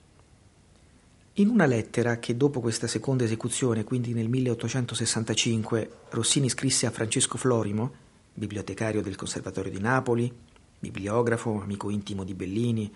In 1.33 1.49
una 1.49 1.65
lettera 1.65 2.17
che 2.17 2.35
dopo 2.35 2.59
questa 2.59 2.87
seconda 2.87 3.23
esecuzione, 3.23 3.83
quindi 3.83 4.13
nel 4.13 4.27
1865, 4.27 5.91
Rossini 6.09 6.49
scrisse 6.49 6.87
a 6.87 6.91
Francesco 6.91 7.37
Florimo, 7.37 8.05
bibliotecario 8.33 9.01
del 9.01 9.15
Conservatorio 9.15 9.71
di 9.71 9.79
Napoli, 9.79 10.31
bibliografo, 10.79 11.61
amico 11.61 11.89
intimo 11.89 12.23
di 12.23 12.33
Bellini, 12.33 12.93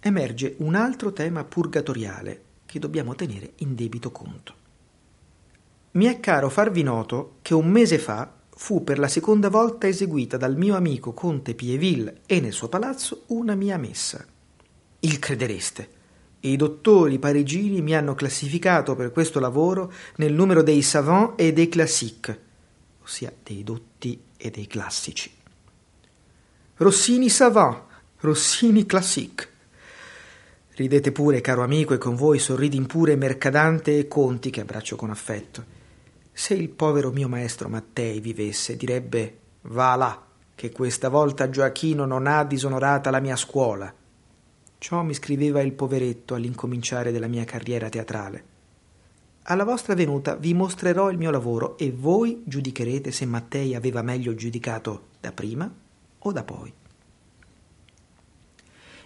emerge 0.00 0.54
un 0.58 0.74
altro 0.74 1.12
tema 1.12 1.44
purgatoriale 1.44 2.42
che 2.66 2.78
dobbiamo 2.78 3.14
tenere 3.14 3.52
in 3.56 3.74
debito 3.74 4.10
conto. 4.10 4.64
Mi 5.92 6.06
è 6.06 6.20
caro 6.20 6.50
farvi 6.50 6.82
noto 6.82 7.36
che 7.42 7.54
un 7.54 7.68
mese 7.70 7.98
fa 7.98 8.30
fu 8.58 8.84
per 8.84 8.98
la 8.98 9.08
seconda 9.08 9.48
volta 9.48 9.86
eseguita 9.86 10.36
dal 10.36 10.56
mio 10.56 10.76
amico 10.76 11.12
Conte 11.12 11.54
Pieville 11.54 12.20
e 12.26 12.40
nel 12.40 12.52
suo 12.52 12.68
palazzo 12.68 13.24
una 13.26 13.54
mia 13.54 13.76
messa. 13.76 14.24
Il 15.00 15.18
credereste. 15.18 15.94
I 16.40 16.56
dottori 16.56 17.18
parigini 17.18 17.82
mi 17.82 17.94
hanno 17.94 18.14
classificato 18.14 18.94
per 18.94 19.10
questo 19.10 19.40
lavoro 19.40 19.92
nel 20.16 20.32
numero 20.32 20.62
dei 20.62 20.82
savants 20.82 21.34
e 21.36 21.52
dei 21.52 21.68
classiques, 21.68 22.38
ossia 23.02 23.32
dei 23.42 23.64
dotti 23.64 24.20
e 24.36 24.50
dei 24.50 24.66
classici. 24.66 25.35
Rossini 26.78 27.30
savant, 27.30 27.84
Rossini 28.20 28.84
classique. 28.84 29.48
Ridete 30.74 31.10
pure, 31.10 31.40
caro 31.40 31.62
amico, 31.62 31.94
e 31.94 31.98
con 31.98 32.16
voi 32.16 32.38
sorridi 32.38 32.78
pure 32.82 33.16
Mercadante 33.16 33.98
e 33.98 34.06
Conti, 34.06 34.50
che 34.50 34.60
abbraccio 34.60 34.94
con 34.94 35.08
affetto. 35.08 35.64
Se 36.30 36.52
il 36.52 36.68
povero 36.68 37.12
mio 37.12 37.30
maestro 37.30 37.70
Mattei 37.70 38.20
vivesse, 38.20 38.76
direbbe 38.76 39.38
Va 39.62 39.94
là, 39.94 40.22
che 40.54 40.70
questa 40.70 41.08
volta 41.08 41.48
Gioachino 41.48 42.04
non 42.04 42.26
ha 42.26 42.44
disonorata 42.44 43.08
la 43.08 43.20
mia 43.20 43.36
scuola. 43.36 43.90
Ciò 44.76 45.02
mi 45.02 45.14
scriveva 45.14 45.62
il 45.62 45.72
poveretto 45.72 46.34
all'incominciare 46.34 47.10
della 47.10 47.26
mia 47.26 47.44
carriera 47.44 47.88
teatrale. 47.88 48.44
Alla 49.44 49.64
vostra 49.64 49.94
venuta 49.94 50.34
vi 50.34 50.52
mostrerò 50.52 51.10
il 51.10 51.16
mio 51.16 51.30
lavoro 51.30 51.78
e 51.78 51.90
voi 51.90 52.42
giudicherete 52.44 53.10
se 53.12 53.24
Mattei 53.24 53.74
aveva 53.74 54.02
meglio 54.02 54.34
giudicato 54.34 55.06
da 55.20 55.32
prima 55.32 55.84
o 56.28 56.32
da 56.32 56.42
poi. 56.42 56.72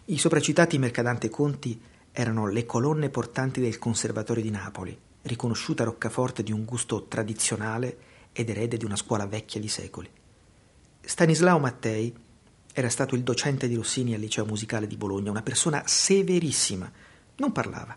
I 0.06 0.18
sopracitati 0.18 0.78
Mercadante 0.78 1.28
Conti 1.28 1.80
erano 2.12 2.48
le 2.48 2.66
colonne 2.66 3.10
portanti 3.10 3.60
del 3.60 3.78
Conservatorio 3.78 4.42
di 4.42 4.50
Napoli, 4.50 4.98
riconosciuta 5.22 5.84
roccaforte 5.84 6.42
di 6.42 6.50
un 6.50 6.64
gusto 6.64 7.04
tradizionale 7.04 7.98
ed 8.32 8.48
erede 8.48 8.76
di 8.76 8.84
una 8.84 8.96
scuola 8.96 9.26
vecchia 9.26 9.60
di 9.60 9.68
secoli. 9.68 10.10
Stanislao 11.00 11.58
Mattei 11.58 12.12
era 12.72 12.88
stato 12.88 13.14
il 13.14 13.22
docente 13.22 13.68
di 13.68 13.74
Rossini 13.74 14.14
al 14.14 14.20
liceo 14.20 14.46
musicale 14.46 14.86
di 14.86 14.96
Bologna, 14.96 15.30
una 15.30 15.42
persona 15.42 15.82
severissima. 15.86 16.90
Non 17.36 17.52
parlava, 17.52 17.96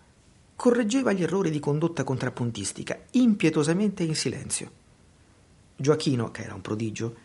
correggeva 0.56 1.14
gli 1.14 1.24
errori 1.24 1.50
di 1.50 1.60
condotta 1.60 2.04
contrappuntistica, 2.04 3.00
impietosamente 3.12 4.04
in 4.04 4.16
silenzio. 4.16 4.72
Gioachino, 5.76 6.32
che 6.32 6.44
era 6.44 6.54
un 6.54 6.62
prodigio, 6.62 7.16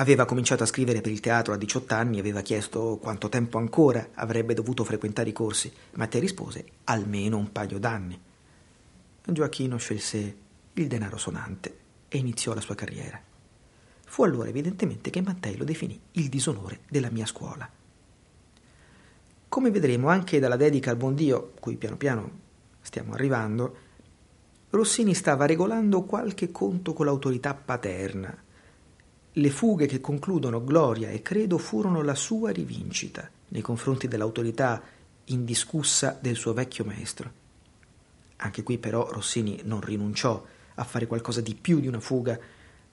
Aveva 0.00 0.26
cominciato 0.26 0.62
a 0.62 0.66
scrivere 0.66 1.00
per 1.00 1.10
il 1.10 1.18
teatro 1.18 1.52
a 1.52 1.56
18 1.56 1.92
anni 1.92 2.16
e 2.16 2.20
aveva 2.20 2.40
chiesto 2.40 2.98
quanto 3.02 3.28
tempo 3.28 3.58
ancora 3.58 4.10
avrebbe 4.14 4.54
dovuto 4.54 4.84
frequentare 4.84 5.30
i 5.30 5.32
corsi, 5.32 5.72
ma 5.94 6.06
te 6.06 6.20
rispose 6.20 6.64
almeno 6.84 7.36
un 7.36 7.50
paio 7.50 7.80
d'anni. 7.80 8.20
Gioachino 9.24 9.76
scelse 9.76 10.36
il 10.74 10.86
denaro 10.86 11.16
sonante 11.16 11.78
e 12.06 12.18
iniziò 12.18 12.54
la 12.54 12.60
sua 12.60 12.76
carriera. 12.76 13.20
Fu 14.06 14.22
allora 14.22 14.48
evidentemente 14.48 15.10
che 15.10 15.20
Mattei 15.20 15.56
lo 15.56 15.64
definì 15.64 16.00
il 16.12 16.28
disonore 16.28 16.80
della 16.88 17.10
mia 17.10 17.26
scuola. 17.26 17.68
Come 19.48 19.70
vedremo 19.72 20.08
anche 20.08 20.38
dalla 20.38 20.56
dedica 20.56 20.92
al 20.92 20.96
buon 20.96 21.16
Dio, 21.16 21.54
cui 21.58 21.74
piano 21.74 21.96
piano 21.96 22.30
stiamo 22.82 23.14
arrivando, 23.14 23.76
Rossini 24.70 25.12
stava 25.12 25.44
regolando 25.44 26.02
qualche 26.04 26.52
conto 26.52 26.92
con 26.92 27.06
l'autorità 27.06 27.52
paterna 27.52 28.46
le 29.38 29.50
fughe 29.50 29.86
che 29.86 30.00
concludono 30.00 30.64
Gloria 30.64 31.10
e 31.10 31.22
Credo 31.22 31.58
furono 31.58 32.02
la 32.02 32.14
sua 32.14 32.50
rivincita 32.50 33.28
nei 33.48 33.62
confronti 33.62 34.08
dell'autorità 34.08 34.82
indiscussa 35.26 36.18
del 36.20 36.36
suo 36.36 36.52
vecchio 36.52 36.84
maestro. 36.84 37.32
Anche 38.36 38.62
qui 38.62 38.78
però 38.78 39.08
Rossini 39.10 39.60
non 39.64 39.80
rinunciò 39.80 40.44
a 40.74 40.84
fare 40.84 41.06
qualcosa 41.06 41.40
di 41.40 41.54
più 41.54 41.80
di 41.80 41.86
una 41.86 42.00
fuga. 42.00 42.38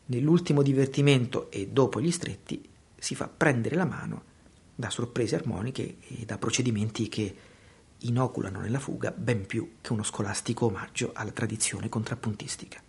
Nell'ultimo 0.07 0.61
divertimento 0.61 1.49
e 1.49 1.67
dopo 1.67 1.99
gli 1.99 2.11
stretti 2.11 2.67
si 2.95 3.15
fa 3.15 3.27
prendere 3.27 3.75
la 3.75 3.85
mano 3.85 4.33
da 4.75 4.89
sorprese 4.89 5.35
armoniche 5.35 5.97
e 6.07 6.25
da 6.25 6.37
procedimenti 6.37 7.09
che 7.09 7.35
inoculano 7.99 8.59
nella 8.59 8.79
fuga 8.79 9.11
ben 9.11 9.45
più 9.47 9.77
che 9.81 9.93
uno 9.93 10.03
scolastico 10.03 10.65
omaggio 10.65 11.11
alla 11.13 11.31
tradizione 11.31 11.89
contrappuntistica. 11.89 12.83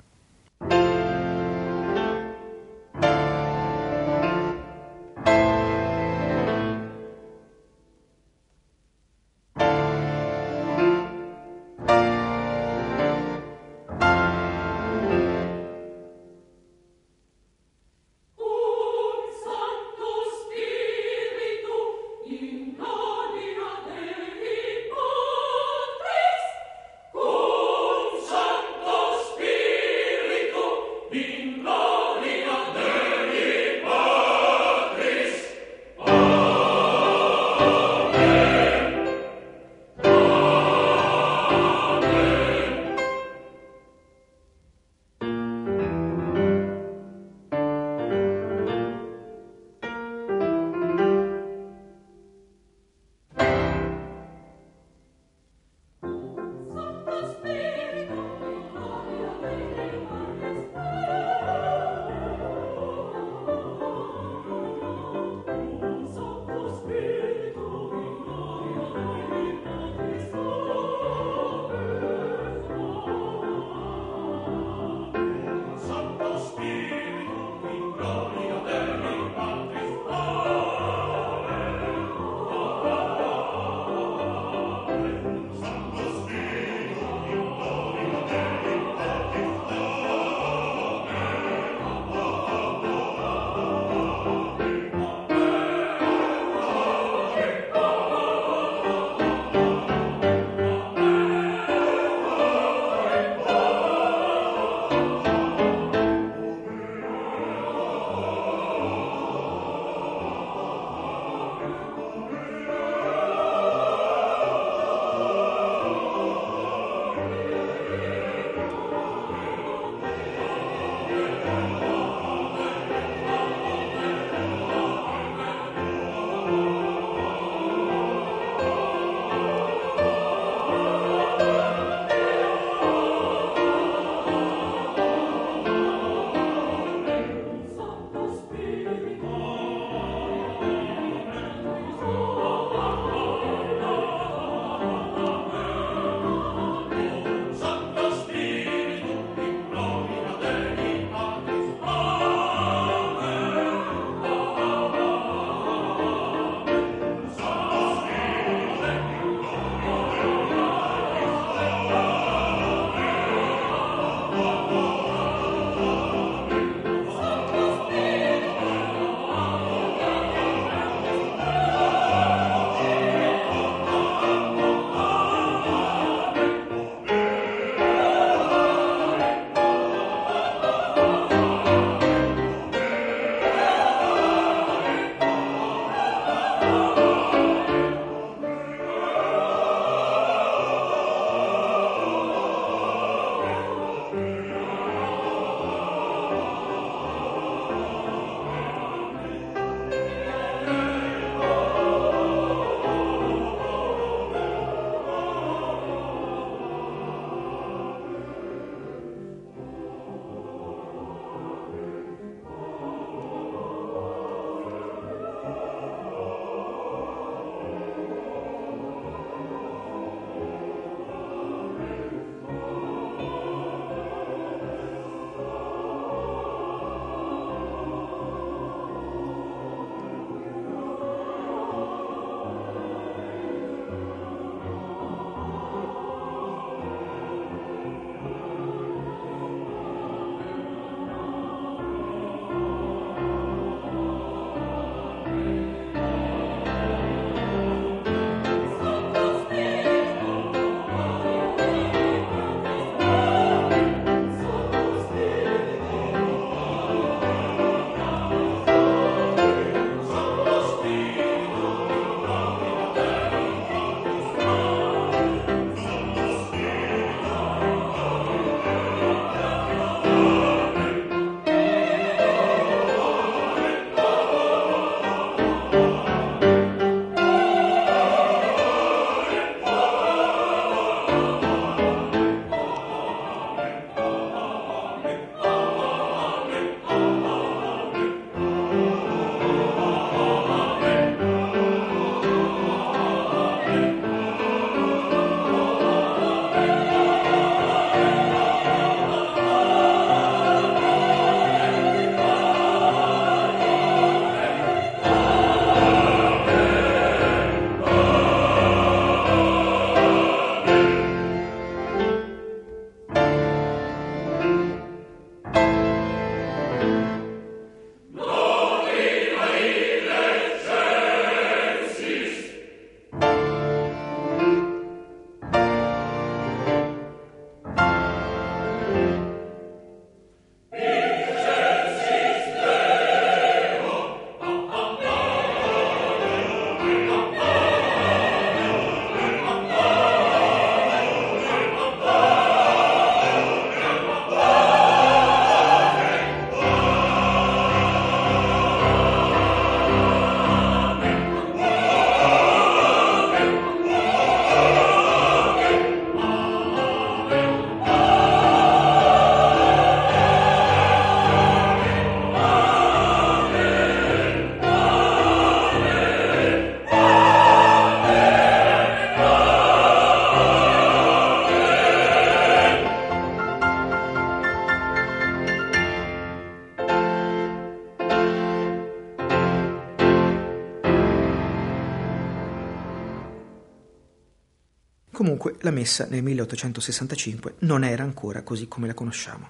La 385.67 385.73
messa 385.73 386.07
nel 386.09 386.23
1865 386.23 387.57
non 387.61 387.83
era 387.83 388.05
ancora 388.05 388.43
così 388.43 388.69
come 388.69 388.87
la 388.87 388.95
conosciamo. 388.95 389.49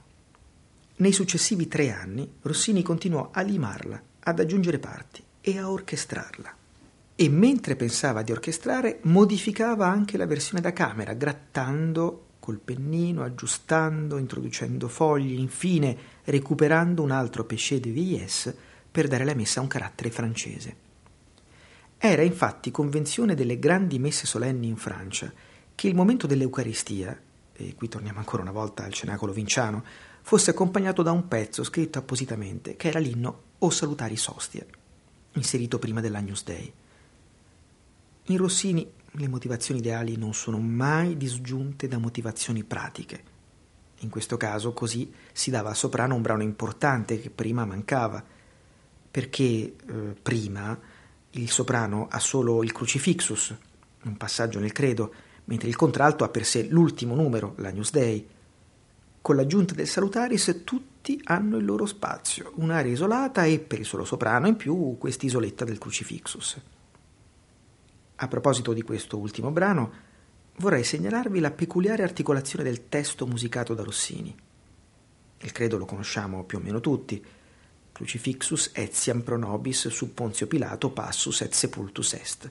Nei 0.97 1.13
successivi 1.13 1.69
tre 1.69 1.91
anni 1.91 2.37
Rossini 2.41 2.83
continuò 2.83 3.29
a 3.33 3.43
limarla, 3.43 4.03
ad 4.21 4.41
aggiungere 4.41 4.79
parti 4.79 5.23
e 5.43 5.59
a 5.59 5.71
orchestrarla. 5.71 6.57
E 7.15 7.29
mentre 7.29 7.77
pensava 7.77 8.23
di 8.23 8.33
orchestrare, 8.33 9.01
modificava 9.03 9.87
anche 9.87 10.17
la 10.17 10.27
versione 10.27 10.63
da 10.63 10.73
camera, 10.73 11.13
grattando 11.13 12.25
col 12.41 12.61
pennino, 12.61 13.23
aggiustando, 13.23 14.17
introducendo 14.17 14.89
fogli, 14.89 15.39
infine 15.39 15.97
recuperando 16.25 17.03
un 17.03 17.11
altro 17.11 17.45
péché 17.45 17.79
de 17.79 17.91
vieillesse 17.91 18.57
per 18.91 19.07
dare 19.07 19.25
alla 19.25 19.35
messa 19.35 19.61
un 19.61 19.67
carattere 19.67 20.11
francese. 20.11 20.77
Era 21.99 22.23
infatti 22.23 22.71
convenzione 22.71 23.35
delle 23.35 23.59
grandi 23.59 23.99
messe 23.99 24.27
solenni 24.27 24.69
in 24.69 24.77
Francia 24.77 25.31
che 25.77 25.87
il 25.87 25.95
momento 25.95 26.27
dell'Eucaristia, 26.27 27.17
e 27.53 27.75
qui 27.75 27.89
torniamo 27.89 28.19
ancora 28.19 28.43
una 28.43 28.51
volta 28.51 28.83
al 28.83 28.93
cenacolo 28.93 29.33
vinciano, 29.33 29.85
fosse 30.23 30.51
accompagnato 30.51 31.03
da 31.03 31.13
un 31.13 31.29
pezzo 31.29 31.63
scritto 31.63 31.99
appositamente, 31.99 32.77
che 32.77 32.89
era 32.89 32.99
l'inno 32.99 33.43
O 33.59 33.71
Salutaris 33.71 34.27
Ostia, 34.29 34.65
inserito 35.35 35.79
prima 35.79 36.01
dell'Agnus 36.01 36.43
Dei. 36.45 36.73
In 38.25 38.37
Rossini 38.39 38.91
le 39.13 39.29
motivazioni 39.29 39.81
ideali 39.81 40.17
non 40.17 40.35
sono 40.35 40.59
mai 40.59 41.17
disgiunte 41.17 41.89
da 41.89 41.99
motivazioni 41.99 42.65
pratiche. 42.65 43.35
In 44.01 44.09
questo 44.09 44.37
caso 44.37 44.73
così 44.73 45.13
si 45.33 45.51
dava 45.51 45.69
al 45.69 45.77
soprano 45.77 46.15
un 46.15 46.23
brano 46.23 46.43
importante 46.43 47.21
che 47.21 47.31
prima 47.31 47.67
mancava, 47.67 48.25
perché 49.11 49.43
eh, 49.43 49.75
prima 50.21 50.79
il 51.31 51.51
soprano 51.51 52.09
ha 52.11 52.19
solo 52.19 52.63
il 52.63 52.73
crucifixus, 52.73 53.55
un 54.05 54.17
passaggio 54.17 54.59
nel 54.59 54.73
credo, 54.73 55.13
mentre 55.47 55.69
il 55.69 55.77
contralto 55.77 56.25
ha 56.25 56.29
per 56.29 56.45
sé 56.45 56.67
l'ultimo 56.69 57.15
numero, 57.15 57.55
l'Agnus 57.57 57.91
Dei. 57.91 58.29
Con 59.21 59.37
l'aggiunta 59.37 59.75
del 59.75 59.89
salutaris 59.89 60.63
tutti 60.65 61.21
hanno 61.25 61.57
il 61.57 61.65
loro 61.65 61.87
spazio, 61.87 62.53
un'area 62.57 62.93
isolata 62.93 63.45
e 63.45 63.59
per 63.59 63.81
il 63.81 63.87
solo 63.87 64.05
soprano 64.05 64.47
in 64.47 64.57
più 64.57 64.97
quest'isoletta 64.99 65.65
del 65.65 65.79
crucifixus. 65.79 66.61
A 68.17 68.29
proposito 68.29 68.73
di 68.73 68.83
questo 68.83 69.19
ultimo 69.19 69.51
brano, 69.51 69.93
vorrei 70.59 70.85
segnalarvi 70.85 71.41
la 71.41 71.51
peculiare 71.51 72.03
articolazione 72.03 72.65
del 72.65 72.89
testo 72.89 73.27
musicato 73.27 73.75
da 73.75 73.83
Rossini. 73.83 74.35
Il 75.41 75.53
credo 75.53 75.77
lo 75.77 75.85
conosciamo 75.85 76.45
più 76.45 76.59
o 76.59 76.61
meno 76.61 76.81
tutti. 76.81 77.23
Crucifixus 77.93 78.71
etiam 78.73 79.21
pro 79.21 79.37
nobis 79.37 79.89
sub 79.89 80.11
Ponzio 80.11 80.47
Pilato 80.47 80.91
passus 80.91 81.41
et 81.43 81.53
sepultus 81.53 82.15
est. 82.15 82.51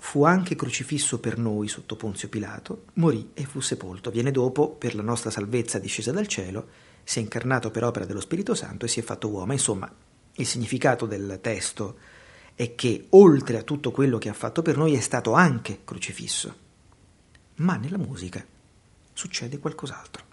Fu 0.00 0.24
anche 0.24 0.54
crocifisso 0.54 1.18
per 1.18 1.38
noi 1.38 1.68
sotto 1.68 1.96
Ponzio 1.96 2.28
Pilato, 2.28 2.84
morì 2.94 3.30
e 3.34 3.44
fu 3.44 3.60
sepolto. 3.60 4.10
Viene 4.10 4.30
dopo, 4.30 4.70
per 4.70 4.94
la 4.94 5.02
nostra 5.02 5.30
salvezza 5.30 5.78
discesa 5.78 6.12
dal 6.12 6.28
cielo, 6.28 6.68
si 7.02 7.18
è 7.18 7.22
incarnato 7.22 7.70
per 7.70 7.84
opera 7.84 8.04
dello 8.04 8.20
Spirito 8.20 8.54
Santo 8.54 8.84
e 8.84 8.88
si 8.88 9.00
è 9.00 9.02
fatto 9.02 9.28
uomo. 9.28 9.52
Insomma, 9.52 9.92
il 10.34 10.46
significato 10.46 11.04
del 11.04 11.38
testo 11.42 11.98
è 12.54 12.74
che 12.74 13.06
oltre 13.10 13.58
a 13.58 13.62
tutto 13.62 13.90
quello 13.90 14.18
che 14.18 14.28
ha 14.28 14.34
fatto 14.34 14.62
per 14.62 14.76
noi 14.76 14.94
è 14.94 15.00
stato 15.00 15.32
anche 15.32 15.80
crocifisso. 15.84 16.54
Ma 17.56 17.76
nella 17.76 17.98
musica 17.98 18.44
succede 19.12 19.58
qualcos'altro. 19.58 20.27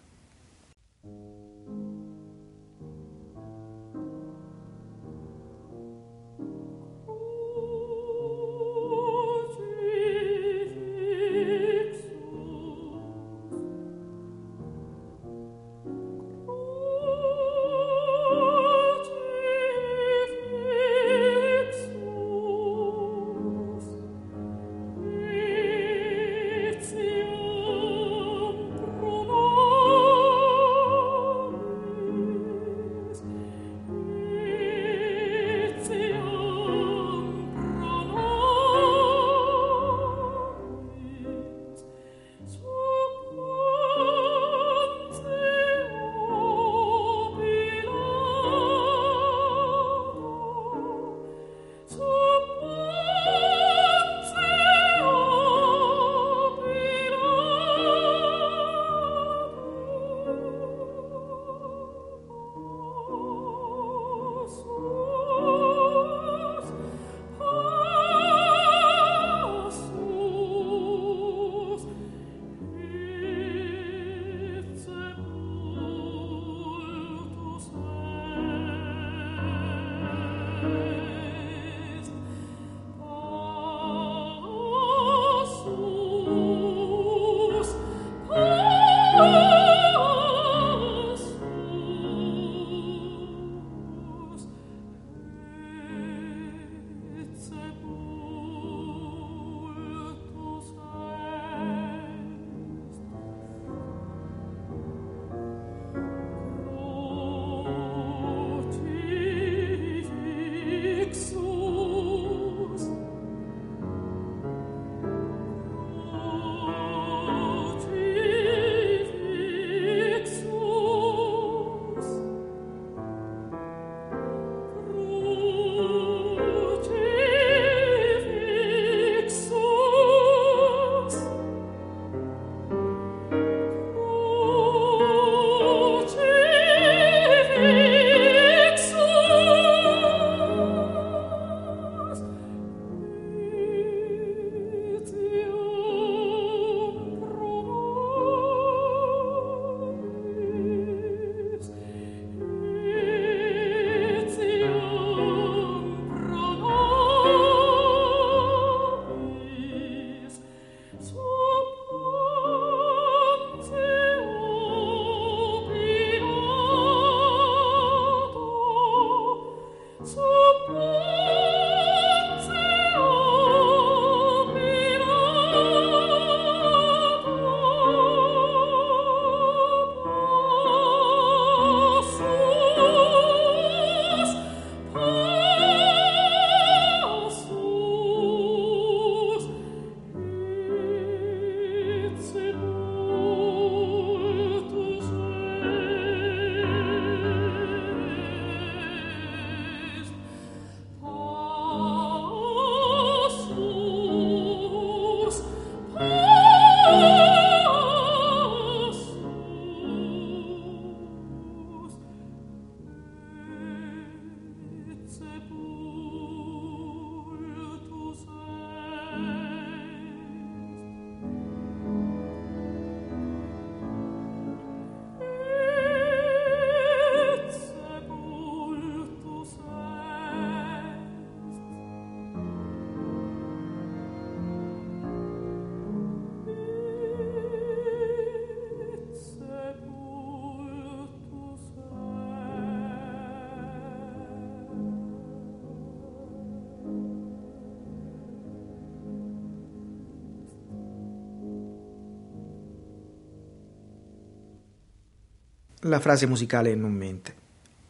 La 255.88 256.00
frase 256.00 256.26
musicale 256.26 256.74
non 256.74 256.94
mente. 256.94 257.36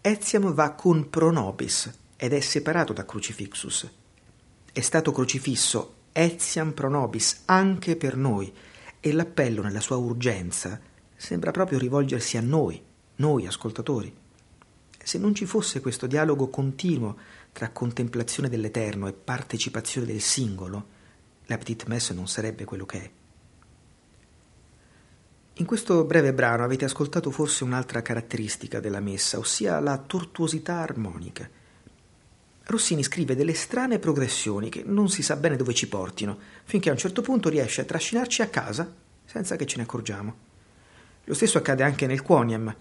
Etiam 0.02 0.54
va 0.54 0.72
con 0.72 1.10
pronobis 1.10 1.90
ed 2.18 2.34
è 2.34 2.42
separato 2.42 2.92
da 2.92 3.06
crucifixus. 3.06 3.90
È 4.70 4.82
stato 4.82 5.14
crocifisso 5.14 5.94
etiam 6.12 6.74
pronobis 6.74 7.44
anche 7.46 7.96
per 7.96 8.18
noi 8.18 8.52
e 9.00 9.14
l'appello 9.14 9.62
nella 9.62 9.80
sua 9.80 9.96
urgenza 9.96 10.78
sembra 11.16 11.52
proprio 11.52 11.80
rivolgersi 11.80 12.36
a 12.36 12.42
noi, 12.42 12.84
noi 13.16 13.48
ascoltatori. 13.48 14.14
Se 15.02 15.18
non 15.18 15.34
ci 15.34 15.46
fosse 15.46 15.80
questo 15.80 16.06
dialogo 16.06 16.50
continuo 16.50 17.16
tra 17.54 17.70
contemplazione 17.70 18.50
dell'eterno 18.50 19.08
e 19.08 19.14
partecipazione 19.14 20.06
del 20.06 20.20
singolo, 20.20 20.86
la 21.46 21.58
Petite 21.58 21.86
Messe 21.88 22.14
non 22.14 22.28
sarebbe 22.28 22.66
quello 22.66 22.86
che 22.86 23.02
è. 23.02 23.10
In 25.60 25.66
questo 25.66 26.04
breve 26.04 26.34
brano 26.34 26.66
avete 26.66 26.84
ascoltato 26.84 27.32
forse 27.32 27.64
un'altra 27.64 28.02
caratteristica 28.02 28.82
della 28.82 29.00
messa, 29.00 29.38
ossia 29.38 29.80
la 29.80 29.98
tortuosità 29.98 30.82
armonica. 30.82 31.50
Rossini 32.66 33.04
scrive 33.04 33.38
delle 33.38 33.54
strane 33.54 33.98
progressioni 33.98 34.68
che 34.68 34.84
non 34.86 35.08
si 35.08 35.24
sa 35.24 35.38
bene 35.38 35.56
dove 35.56 35.74
ci 35.74 35.88
portino, 35.88 36.38
finché 36.66 36.90
a 36.90 36.92
un 36.92 36.98
certo 36.98 37.22
punto 37.22 37.48
riesce 37.48 37.80
a 37.80 37.86
trascinarci 37.86 38.42
a 38.42 38.50
casa 38.50 38.94
senza 39.24 39.56
che 39.56 39.66
ce 39.66 39.78
ne 39.78 39.84
accorgiamo. 39.84 40.36
Lo 41.24 41.34
stesso 41.34 41.58
accade 41.58 41.84
anche 41.84 42.06
nel 42.06 42.22
Quoniam, 42.22 42.76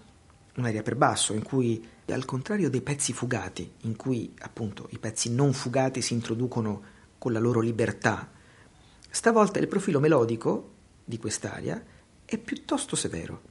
un'aria 0.55 0.83
per 0.83 0.97
basso, 0.97 1.31
in 1.31 1.43
cui, 1.43 1.81
al 2.07 2.25
contrario 2.25 2.69
dei 2.69 2.81
pezzi 2.81 3.13
fugati, 3.13 3.71
in 3.83 3.95
cui 3.95 4.33
appunto 4.39 4.89
i 4.91 4.97
pezzi 4.97 5.33
non 5.33 5.53
fugati 5.53 6.01
si 6.01 6.11
introducono 6.11 6.83
con 7.17 7.31
la 7.31 7.39
loro 7.39 7.61
libertà, 7.61 8.29
stavolta 9.09 9.59
il 9.59 9.69
profilo 9.69 10.01
melodico 10.01 10.71
di 11.05 11.17
quest'aria 11.17 11.81
è 12.25 12.37
piuttosto 12.37 12.95
severo, 12.95 13.41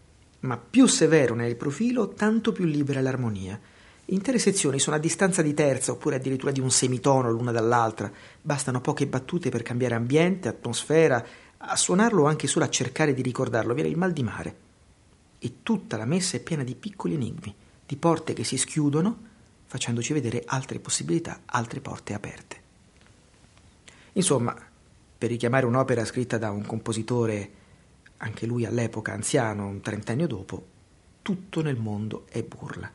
ma 0.41 0.59
più 0.59 0.87
severo 0.87 1.35
nel 1.35 1.57
profilo, 1.57 2.09
tanto 2.09 2.53
più 2.53 2.65
libera 2.65 3.01
l'armonia. 3.01 3.59
Intere 4.07 4.39
sezioni 4.39 4.79
sono 4.79 4.97
a 4.97 4.99
distanza 4.99 5.41
di 5.41 5.55
terza 5.55 5.93
oppure 5.93 6.17
addirittura 6.17 6.53
di 6.53 6.61
un 6.61 6.71
semitono 6.71 7.31
l'una 7.31 7.53
dall'altra, 7.53 8.13
bastano 8.43 8.81
poche 8.81 9.07
battute 9.07 9.49
per 9.49 9.63
cambiare 9.63 9.95
ambiente, 9.95 10.49
atmosfera, 10.49 11.25
a 11.57 11.77
suonarlo 11.77 12.23
o 12.23 12.27
anche 12.27 12.47
solo 12.47 12.65
a 12.67 12.69
cercare 12.69 13.15
di 13.15 13.23
ricordarlo 13.23 13.73
viene 13.73 13.89
il 13.89 13.97
mal 13.97 14.13
di 14.13 14.23
mare. 14.23 14.57
E 15.39 15.59
tutta 15.63 15.97
la 15.97 16.05
messa 16.05 16.37
è 16.37 16.41
piena 16.41 16.65
di 16.65 16.75
piccoli 16.75 17.15
enigmi, 17.15 17.55
di 17.87 17.97
porte 17.97 18.35
che 18.35 18.45
si 18.45 18.59
schiudono, 18.59 19.19
facendoci 19.65 20.13
vedere 20.13 20.43
altre 20.45 20.79
possibilità, 20.81 21.41
altre 21.47 21.81
porte 21.81 22.13
aperte. 22.13 22.63
Insomma, 24.13 24.55
per 25.17 25.29
richiamare 25.31 25.65
un'opera 25.65 26.05
scritta 26.05 26.39
da 26.39 26.51
un 26.51 26.67
compositore 26.67 27.63
anche 28.19 28.47
lui 28.47 28.65
all'epoca 28.65 29.13
anziano, 29.13 29.67
un 29.67 29.81
trentennio 29.81 30.27
dopo, 30.27 30.67
tutto 31.23 31.63
nel 31.63 31.77
mondo 31.77 32.27
è 32.29 32.43
burla. 32.43 32.91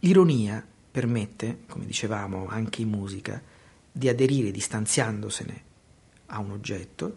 L'ironia 0.00 0.64
permette, 0.90 1.64
come 1.68 1.84
dicevamo 1.84 2.46
anche 2.48 2.82
in 2.82 2.88
musica, 2.88 3.42
di 3.90 4.08
aderire 4.08 4.50
distanziandosene 4.50 5.62
a 6.26 6.38
un 6.38 6.50
oggetto, 6.50 7.16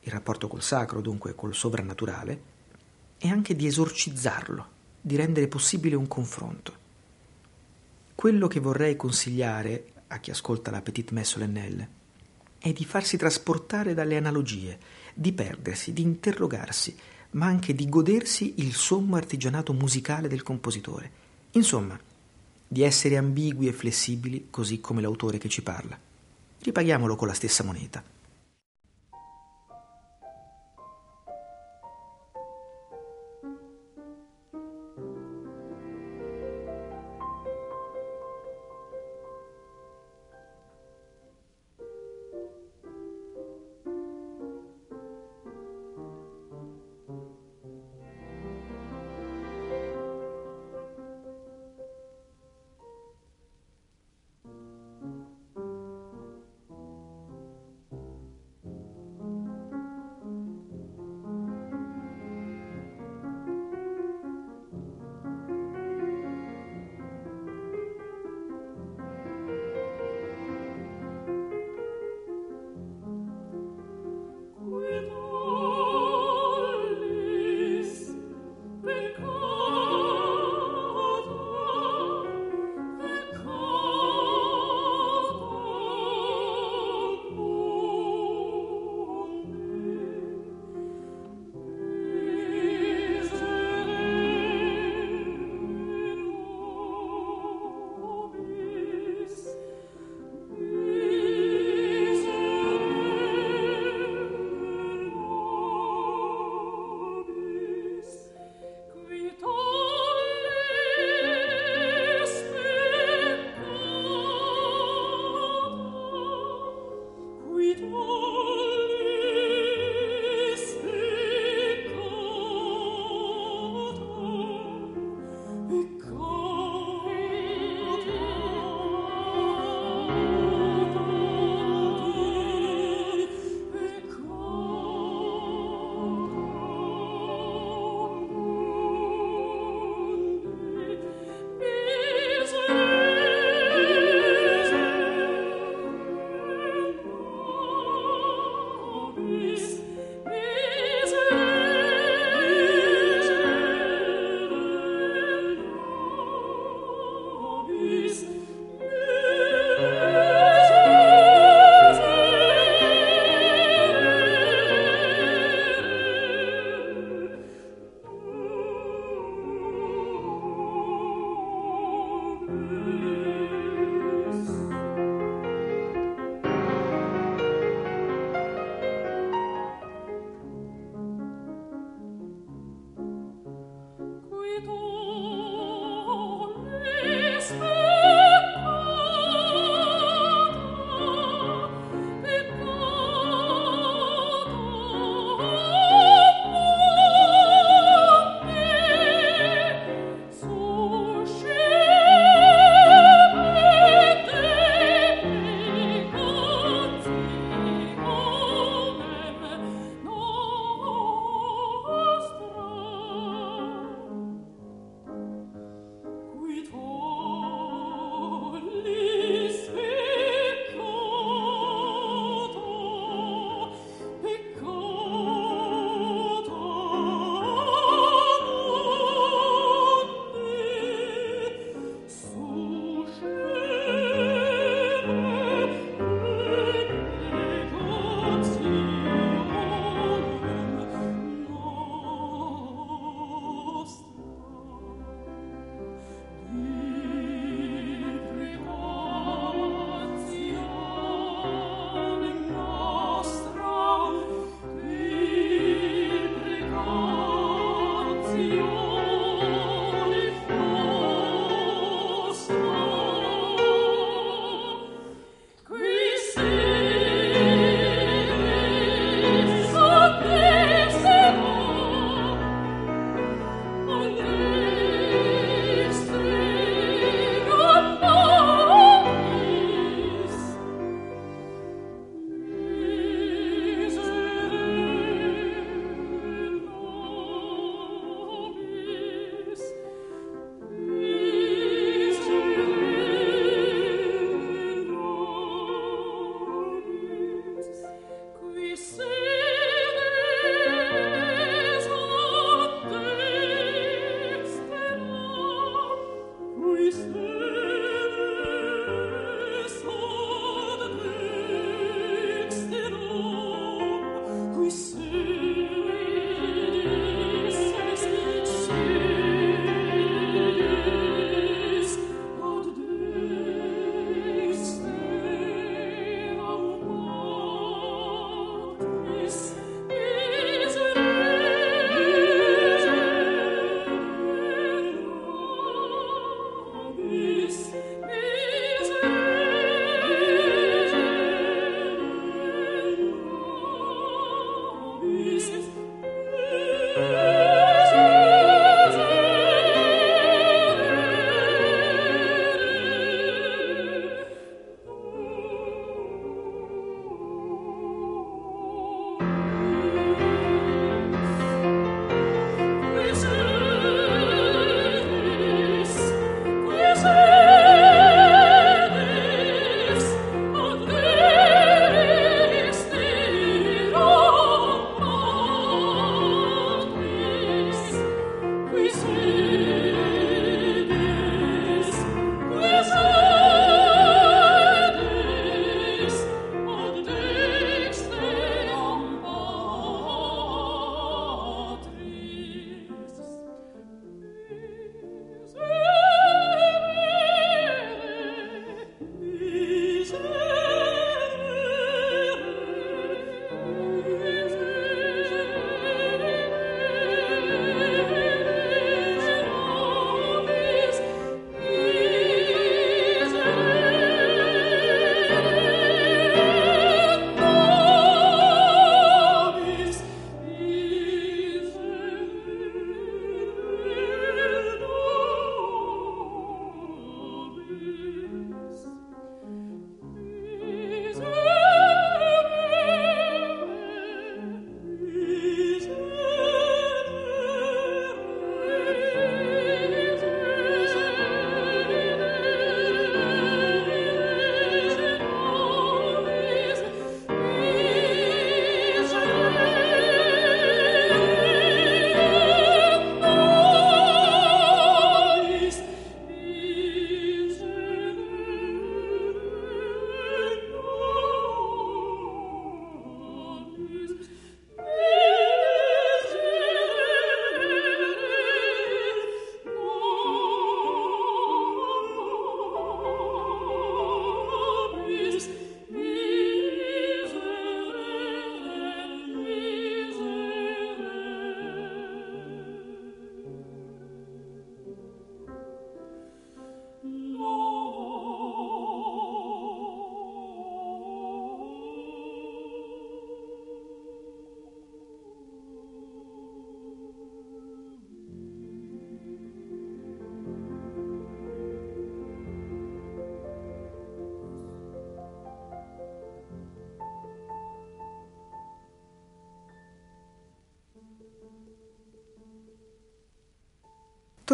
il 0.00 0.12
rapporto 0.12 0.48
col 0.48 0.62
sacro, 0.62 1.00
dunque 1.00 1.34
col 1.34 1.54
sovrannaturale, 1.54 2.54
e 3.18 3.28
anche 3.28 3.56
di 3.56 3.66
esorcizzarlo, 3.66 4.66
di 5.00 5.16
rendere 5.16 5.48
possibile 5.48 5.96
un 5.96 6.06
confronto. 6.06 6.84
Quello 8.14 8.48
che 8.48 8.60
vorrei 8.60 8.96
consigliare 8.96 9.92
a 10.08 10.18
chi 10.18 10.30
ascolta 10.30 10.70
la 10.70 10.82
Petite 10.82 11.12
Messe 11.14 11.32
solennelle 11.32 11.88
è 12.66 12.72
di 12.72 12.84
farsi 12.84 13.16
trasportare 13.16 13.94
dalle 13.94 14.16
analogie, 14.16 14.76
di 15.14 15.32
perdersi, 15.32 15.92
di 15.92 16.02
interrogarsi, 16.02 16.96
ma 17.30 17.46
anche 17.46 17.74
di 17.76 17.88
godersi 17.88 18.54
il 18.56 18.74
sommo 18.74 19.14
artigianato 19.14 19.72
musicale 19.72 20.26
del 20.26 20.42
compositore. 20.42 21.10
Insomma, 21.52 21.98
di 22.66 22.82
essere 22.82 23.16
ambigui 23.16 23.68
e 23.68 23.72
flessibili 23.72 24.48
così 24.50 24.80
come 24.80 25.00
l'autore 25.00 25.38
che 25.38 25.48
ci 25.48 25.62
parla. 25.62 25.96
Ripaghiamolo 26.58 27.14
con 27.14 27.28
la 27.28 27.34
stessa 27.34 27.62
moneta. 27.62 28.02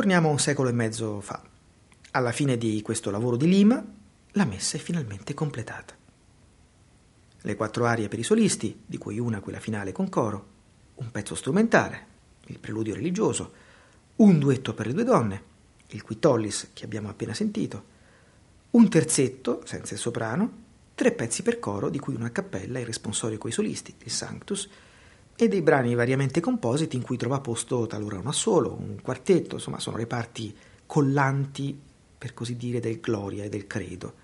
Torniamo 0.02 0.30
un 0.30 0.40
secolo 0.40 0.68
e 0.68 0.72
mezzo 0.72 1.20
fa. 1.20 1.40
Alla 2.10 2.32
fine 2.32 2.58
di 2.58 2.82
questo 2.82 3.12
lavoro 3.12 3.36
di 3.36 3.46
Lima, 3.46 3.80
la 4.32 4.44
messa 4.44 4.76
è 4.76 4.80
finalmente 4.80 5.32
completata. 5.32 5.94
Le 7.40 7.54
quattro 7.54 7.86
arie 7.86 8.08
per 8.08 8.18
i 8.18 8.24
solisti, 8.24 8.82
di 8.84 8.98
cui 8.98 9.20
una 9.20 9.38
quella 9.38 9.60
finale 9.60 9.92
con 9.92 10.08
coro, 10.08 10.46
un 10.96 11.12
pezzo 11.12 11.36
strumentale, 11.36 12.06
il 12.46 12.58
preludio 12.58 12.94
religioso, 12.94 13.52
un 14.16 14.40
duetto 14.40 14.74
per 14.74 14.88
le 14.88 14.92
due 14.92 15.04
donne, 15.04 15.42
il 15.90 16.02
quitollis 16.02 16.70
che 16.72 16.84
abbiamo 16.84 17.08
appena 17.08 17.32
sentito, 17.32 17.84
un 18.70 18.88
terzetto, 18.88 19.62
senza 19.64 19.94
il 19.94 20.00
soprano, 20.00 20.52
tre 20.96 21.12
pezzi 21.12 21.44
per 21.44 21.60
coro, 21.60 21.88
di 21.90 22.00
cui 22.00 22.16
una 22.16 22.32
cappella, 22.32 22.80
il 22.80 22.86
responsorio 22.86 23.38
coi 23.38 23.52
solisti, 23.52 23.94
il 24.02 24.10
Sanctus, 24.10 24.68
e 25.42 25.48
dei 25.48 25.60
brani 25.60 25.96
variamente 25.96 26.38
compositi 26.38 26.94
in 26.94 27.02
cui 27.02 27.16
trova 27.16 27.40
posto 27.40 27.88
talora 27.88 28.16
un 28.16 28.28
assolo, 28.28 28.76
un 28.78 29.00
quartetto, 29.02 29.56
insomma 29.56 29.80
sono 29.80 29.96
le 29.96 30.06
parti 30.06 30.56
collanti, 30.86 31.76
per 32.16 32.32
così 32.32 32.56
dire, 32.56 32.78
del 32.78 33.00
Gloria 33.00 33.42
e 33.42 33.48
del 33.48 33.66
Credo. 33.66 34.14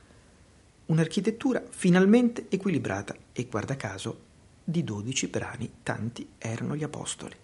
Un'architettura 0.87 1.61
finalmente 1.69 2.47
equilibrata 2.49 3.16
e, 3.33 3.47
guarda 3.51 3.75
caso, 3.75 4.27
di 4.62 4.85
dodici 4.85 5.27
brani, 5.27 5.69
tanti 5.83 6.29
erano 6.39 6.77
gli 6.77 6.85
apostoli. 6.85 7.35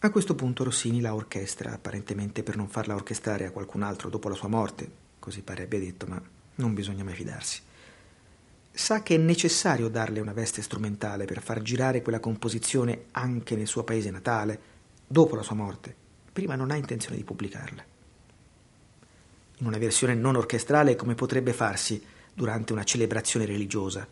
A 0.00 0.10
questo 0.10 0.34
punto 0.34 0.64
Rossini 0.64 1.00
la 1.00 1.14
orchestra, 1.14 1.72
apparentemente 1.72 2.42
per 2.42 2.56
non 2.56 2.68
farla 2.68 2.94
orchestrare 2.94 3.46
a 3.46 3.52
qualcun 3.52 3.82
altro 3.82 4.10
dopo 4.10 4.28
la 4.28 4.34
sua 4.34 4.48
morte, 4.48 4.90
così 5.18 5.40
pare 5.40 5.62
abbia 5.62 5.78
detto, 5.78 6.04
ma 6.06 6.20
non 6.56 6.74
bisogna 6.74 7.04
mai 7.04 7.14
fidarsi 7.14 7.68
sa 8.72 9.02
che 9.02 9.14
è 9.14 9.18
necessario 9.18 9.88
darle 9.88 10.20
una 10.20 10.32
veste 10.32 10.62
strumentale 10.62 11.24
per 11.24 11.42
far 11.42 11.60
girare 11.62 12.02
quella 12.02 12.20
composizione 12.20 13.06
anche 13.12 13.56
nel 13.56 13.66
suo 13.66 13.84
paese 13.84 14.10
natale, 14.10 14.60
dopo 15.06 15.34
la 15.34 15.42
sua 15.42 15.56
morte. 15.56 15.94
Prima 16.32 16.54
non 16.54 16.70
ha 16.70 16.76
intenzione 16.76 17.16
di 17.16 17.24
pubblicarla. 17.24 17.84
In 19.58 19.66
una 19.66 19.78
versione 19.78 20.14
non 20.14 20.36
orchestrale 20.36 20.96
come 20.96 21.14
potrebbe 21.14 21.52
farsi 21.52 22.02
durante 22.32 22.72
una 22.72 22.84
celebrazione 22.84 23.44
religiosa. 23.44 24.06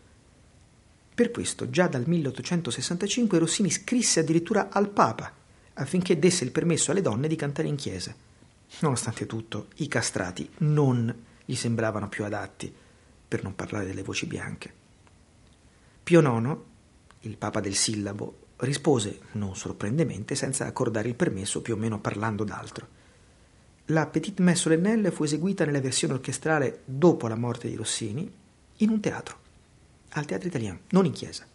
Per 1.15 1.31
questo, 1.31 1.69
già 1.69 1.87
dal 1.87 2.07
1865 2.07 3.39
Rossini 3.39 3.71
scrisse 3.71 4.19
addirittura 4.19 4.69
al 4.69 4.89
Papa 4.89 5.33
affinché 5.73 6.19
desse 6.19 6.43
il 6.43 6.51
permesso 6.51 6.91
alle 6.91 7.01
donne 7.01 7.27
di 7.27 7.35
cantare 7.35 7.67
in 7.67 7.75
chiesa. 7.75 8.13
Nonostante 8.81 9.25
tutto, 9.25 9.67
i 9.77 9.87
castrati 9.87 10.47
non 10.59 11.25
gli 11.43 11.55
sembravano 11.55 12.07
più 12.07 12.25
adatti 12.25 12.73
per 13.29 13.43
non 13.43 13.55
parlare 13.55 13.85
delle 13.85 14.01
voci 14.01 14.25
bianche. 14.25 14.73
Pio 16.03 16.21
IX, 16.21 16.57
il 17.21 17.37
papa 17.37 17.59
del 17.59 17.75
sillabo, 17.75 18.47
rispose, 18.57 19.19
non 19.33 19.55
sorprendentemente, 19.55 20.33
senza 20.33 20.65
accordare 20.65 21.07
il 21.07 21.15
permesso, 21.15 21.61
più 21.61 21.75
o 21.75 21.77
meno 21.77 21.99
parlando 22.01 22.43
d'altro. 22.43 22.97
La 23.85 24.07
Petite 24.07 24.41
Messe 24.41 24.61
solennelle 24.61 25.11
fu 25.11 25.23
eseguita 25.23 25.65
nella 25.65 25.79
versione 25.79 26.13
orchestrale 26.13 26.81
dopo 26.85 27.27
la 27.27 27.35
morte 27.35 27.69
di 27.69 27.75
Rossini 27.75 28.31
in 28.77 28.89
un 28.89 28.99
teatro, 28.99 29.37
al 30.09 30.25
Teatro 30.25 30.47
Italiano, 30.47 30.79
non 30.89 31.05
in 31.05 31.11
chiesa. 31.11 31.45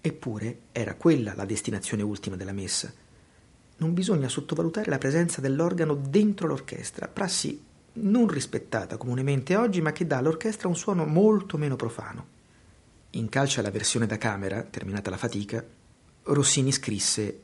Eppure 0.00 0.60
era 0.72 0.94
quella 0.94 1.34
la 1.34 1.44
destinazione 1.44 2.02
ultima 2.02 2.36
della 2.36 2.52
messa. 2.52 2.92
Non 3.78 3.94
bisogna 3.94 4.28
sottovalutare 4.28 4.90
la 4.90 4.98
presenza 4.98 5.40
dell'organo 5.40 5.94
dentro 5.94 6.46
l'orchestra, 6.46 7.08
prassi 7.08 7.64
non 8.00 8.28
rispettata 8.28 8.96
comunemente 8.96 9.56
oggi, 9.56 9.80
ma 9.80 9.92
che 9.92 10.06
dà 10.06 10.18
all'orchestra 10.18 10.68
un 10.68 10.76
suono 10.76 11.04
molto 11.04 11.56
meno 11.56 11.76
profano. 11.76 12.36
In 13.10 13.28
calcia 13.28 13.62
la 13.62 13.70
versione 13.70 14.06
da 14.06 14.18
camera, 14.18 14.62
terminata 14.62 15.10
la 15.10 15.16
fatica, 15.16 15.64
Rossini 16.24 16.72
scrisse, 16.72 17.40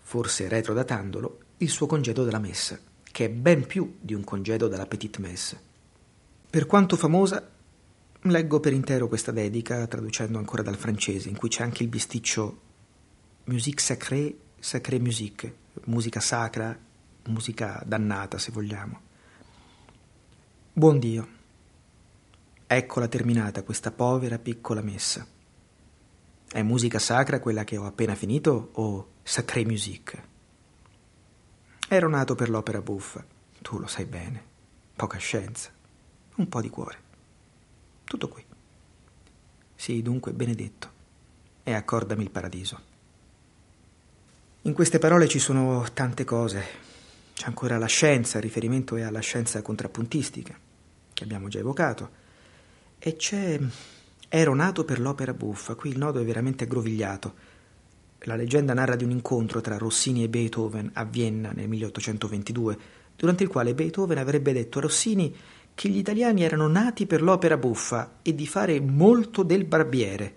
forse 0.00 0.48
retrodatandolo, 0.48 1.38
il 1.58 1.68
suo 1.68 1.86
congedo 1.86 2.24
della 2.24 2.38
messa, 2.38 2.78
che 3.02 3.24
è 3.24 3.28
ben 3.28 3.66
più 3.66 3.96
di 4.00 4.14
un 4.14 4.22
congedo 4.22 4.68
dalla 4.68 4.86
Petite 4.86 5.20
Messe. 5.20 5.60
Per 6.48 6.66
quanto 6.66 6.96
famosa, 6.96 7.46
leggo 8.22 8.60
per 8.60 8.72
intero 8.72 9.08
questa 9.08 9.32
dedica, 9.32 9.86
traducendo 9.86 10.38
ancora 10.38 10.62
dal 10.62 10.76
francese, 10.76 11.28
in 11.28 11.36
cui 11.36 11.48
c'è 11.48 11.62
anche 11.62 11.82
il 11.82 11.88
bisticcio 11.88 12.60
musique 13.44 13.82
sacrée, 13.82 14.36
sacrée 14.58 15.00
musique, 15.00 15.54
musica 15.84 16.20
sacra, 16.20 16.78
musica 17.24 17.82
dannata 17.84 18.38
se 18.38 18.52
vogliamo. 18.52 19.06
Buon 20.78 21.00
Dio, 21.00 21.28
eccola 22.64 23.08
terminata 23.08 23.64
questa 23.64 23.90
povera 23.90 24.38
piccola 24.38 24.80
messa. 24.80 25.26
È 26.46 26.62
musica 26.62 27.00
sacra 27.00 27.40
quella 27.40 27.64
che 27.64 27.76
ho 27.76 27.84
appena 27.84 28.14
finito 28.14 28.68
o 28.74 29.14
sacrée 29.24 29.64
musique? 29.64 30.22
Ero 31.88 32.08
nato 32.08 32.36
per 32.36 32.48
l'opera 32.48 32.80
buffa, 32.80 33.26
tu 33.60 33.80
lo 33.80 33.88
sai 33.88 34.04
bene, 34.04 34.40
poca 34.94 35.18
scienza, 35.18 35.72
un 36.36 36.48
po' 36.48 36.60
di 36.60 36.70
cuore. 36.70 36.98
Tutto 38.04 38.28
qui. 38.28 38.44
Sii 39.74 40.00
dunque 40.00 40.30
benedetto 40.30 40.92
e 41.64 41.72
accordami 41.74 42.22
il 42.22 42.30
paradiso. 42.30 42.80
In 44.62 44.74
queste 44.74 45.00
parole 45.00 45.26
ci 45.26 45.40
sono 45.40 45.84
tante 45.92 46.22
cose. 46.22 46.64
C'è 47.34 47.46
ancora 47.46 47.78
la 47.78 47.86
scienza, 47.86 48.38
il 48.38 48.44
riferimento 48.44 48.94
è 48.94 49.02
alla 49.02 49.18
scienza 49.18 49.60
contrappuntistica, 49.60 50.66
che 51.18 51.24
abbiamo 51.24 51.48
già 51.48 51.58
evocato, 51.58 52.10
e 52.98 53.16
c'è 53.16 53.58
Ero 54.30 54.54
nato 54.54 54.84
per 54.84 55.00
l'opera 55.00 55.32
buffa, 55.32 55.74
qui 55.74 55.90
il 55.90 55.98
nodo 55.98 56.20
è 56.20 56.24
veramente 56.24 56.64
aggrovigliato. 56.64 57.34
La 58.20 58.36
leggenda 58.36 58.74
narra 58.74 58.94
di 58.94 59.04
un 59.04 59.10
incontro 59.10 59.62
tra 59.62 59.78
Rossini 59.78 60.22
e 60.22 60.28
Beethoven 60.28 60.90
a 60.92 61.04
Vienna 61.04 61.50
nel 61.52 61.66
1822, 61.66 62.78
durante 63.16 63.42
il 63.42 63.48
quale 63.48 63.74
Beethoven 63.74 64.18
avrebbe 64.18 64.52
detto 64.52 64.78
a 64.78 64.82
Rossini 64.82 65.34
che 65.74 65.88
gli 65.88 65.96
italiani 65.96 66.42
erano 66.42 66.68
nati 66.68 67.06
per 67.06 67.22
l'opera 67.22 67.56
buffa 67.56 68.18
e 68.20 68.34
di 68.34 68.46
fare 68.46 68.80
molto 68.80 69.42
del 69.42 69.64
barbiere. 69.64 70.34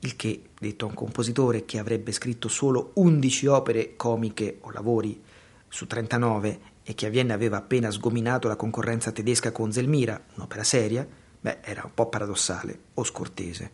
Il 0.00 0.16
che, 0.16 0.42
detto 0.58 0.86
a 0.86 0.88
un 0.88 0.94
compositore 0.94 1.66
che 1.66 1.78
avrebbe 1.78 2.12
scritto 2.12 2.48
solo 2.48 2.92
11 2.94 3.46
opere 3.46 3.94
comiche 3.94 4.56
o 4.62 4.70
lavori 4.70 5.22
su 5.68 5.86
39 5.86 6.72
e 6.84 6.94
che 6.94 7.06
a 7.06 7.08
Vienna 7.08 7.32
aveva 7.32 7.56
appena 7.56 7.90
sgominato 7.90 8.46
la 8.46 8.56
concorrenza 8.56 9.10
tedesca 9.10 9.52
con 9.52 9.72
Zelmira, 9.72 10.20
un'opera 10.34 10.62
seria, 10.62 11.06
beh, 11.40 11.58
era 11.62 11.82
un 11.84 11.94
po' 11.94 12.08
paradossale 12.08 12.78
o 12.94 13.04
scortese. 13.04 13.70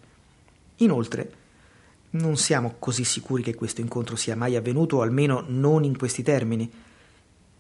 Inoltre, 0.76 1.32
non 2.10 2.36
siamo 2.36 2.76
così 2.78 3.04
sicuri 3.04 3.42
che 3.42 3.54
questo 3.54 3.80
incontro 3.80 4.14
sia 4.16 4.36
mai 4.36 4.56
avvenuto, 4.56 4.98
o 4.98 5.02
almeno 5.02 5.44
non 5.46 5.84
in 5.84 5.98
questi 5.98 6.22
termini. 6.22 6.70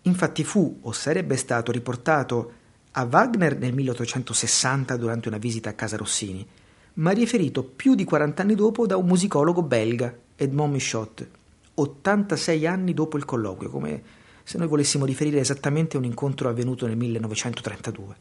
Infatti 0.02 0.44
fu 0.44 0.78
o 0.82 0.92
sarebbe 0.92 1.36
stato 1.36 1.72
riportato 1.72 2.52
a 2.92 3.04
Wagner 3.04 3.58
nel 3.58 3.74
1860 3.74 4.96
durante 4.96 5.28
una 5.28 5.38
visita 5.38 5.70
a 5.70 5.74
casa 5.74 5.96
Rossini, 5.96 6.46
ma 6.94 7.10
riferito 7.10 7.62
più 7.62 7.94
di 7.94 8.04
40 8.04 8.42
anni 8.42 8.54
dopo 8.54 8.86
da 8.86 8.96
un 8.96 9.06
musicologo 9.06 9.62
belga, 9.62 10.16
Edmond 10.36 10.72
Michot, 10.72 11.28
86 11.74 12.66
anni 12.66 12.94
dopo 12.94 13.16
il 13.16 13.24
colloquio, 13.24 13.70
come 13.70 14.02
se 14.50 14.58
noi 14.58 14.66
volessimo 14.66 15.04
riferire 15.04 15.38
esattamente 15.38 15.96
un 15.96 16.02
incontro 16.02 16.48
avvenuto 16.48 16.84
nel 16.84 16.96
1932. 16.96 18.16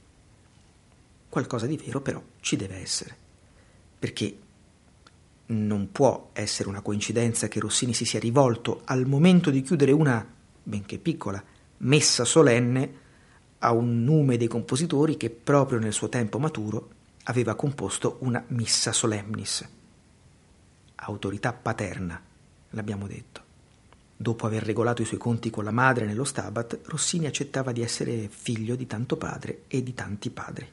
Qualcosa 1.28 1.66
di 1.66 1.76
vero 1.76 2.02
però 2.02 2.22
ci 2.40 2.56
deve 2.56 2.76
essere, 2.76 3.18
perché 3.98 4.38
non 5.48 5.92
può 5.92 6.30
essere 6.34 6.70
una 6.70 6.82
coincidenza 6.82 7.48
che 7.48 7.60
Rossini 7.60 7.96
si 7.96 8.06
sia 8.06 8.20
rivolto 8.20 8.82
al 8.86 9.08
momento 9.08 9.50
di 9.50 9.64
chiudere 9.64 9.92
una, 9.92 10.24
benché 10.62 11.00
piccola, 11.00 11.44
messa 11.78 12.24
solenne 12.26 12.94
a 13.58 13.72
un 13.72 14.04
nume 14.04 14.38
dei 14.38 14.48
compositori 14.48 15.18
che 15.18 15.32
proprio 15.32 15.80
nel 15.80 15.94
suo 15.94 16.10
tempo 16.10 16.38
maturo 16.38 16.90
aveva 17.24 17.56
composto 17.56 18.18
una 18.20 18.46
Missa 18.50 18.92
Solemnis. 18.92 19.68
Autorità 20.94 21.54
paterna, 21.54 22.22
l'abbiamo 22.70 23.08
detto. 23.08 23.48
Dopo 24.22 24.46
aver 24.48 24.64
regolato 24.64 25.02
i 25.02 25.06
suoi 25.06 25.18
conti 25.18 25.50
con 25.50 25.64
la 25.64 25.72
madre 25.72 26.06
nello 26.06 26.26
Stabat, 26.26 26.82
Rossini 26.88 27.26
accettava 27.26 27.72
di 27.72 27.82
essere 27.82 28.28
figlio 28.28 28.76
di 28.76 28.86
tanto 28.86 29.16
padre 29.16 29.62
e 29.70 29.82
di 29.82 29.94
tanti 29.94 30.30
padri. 30.30 30.68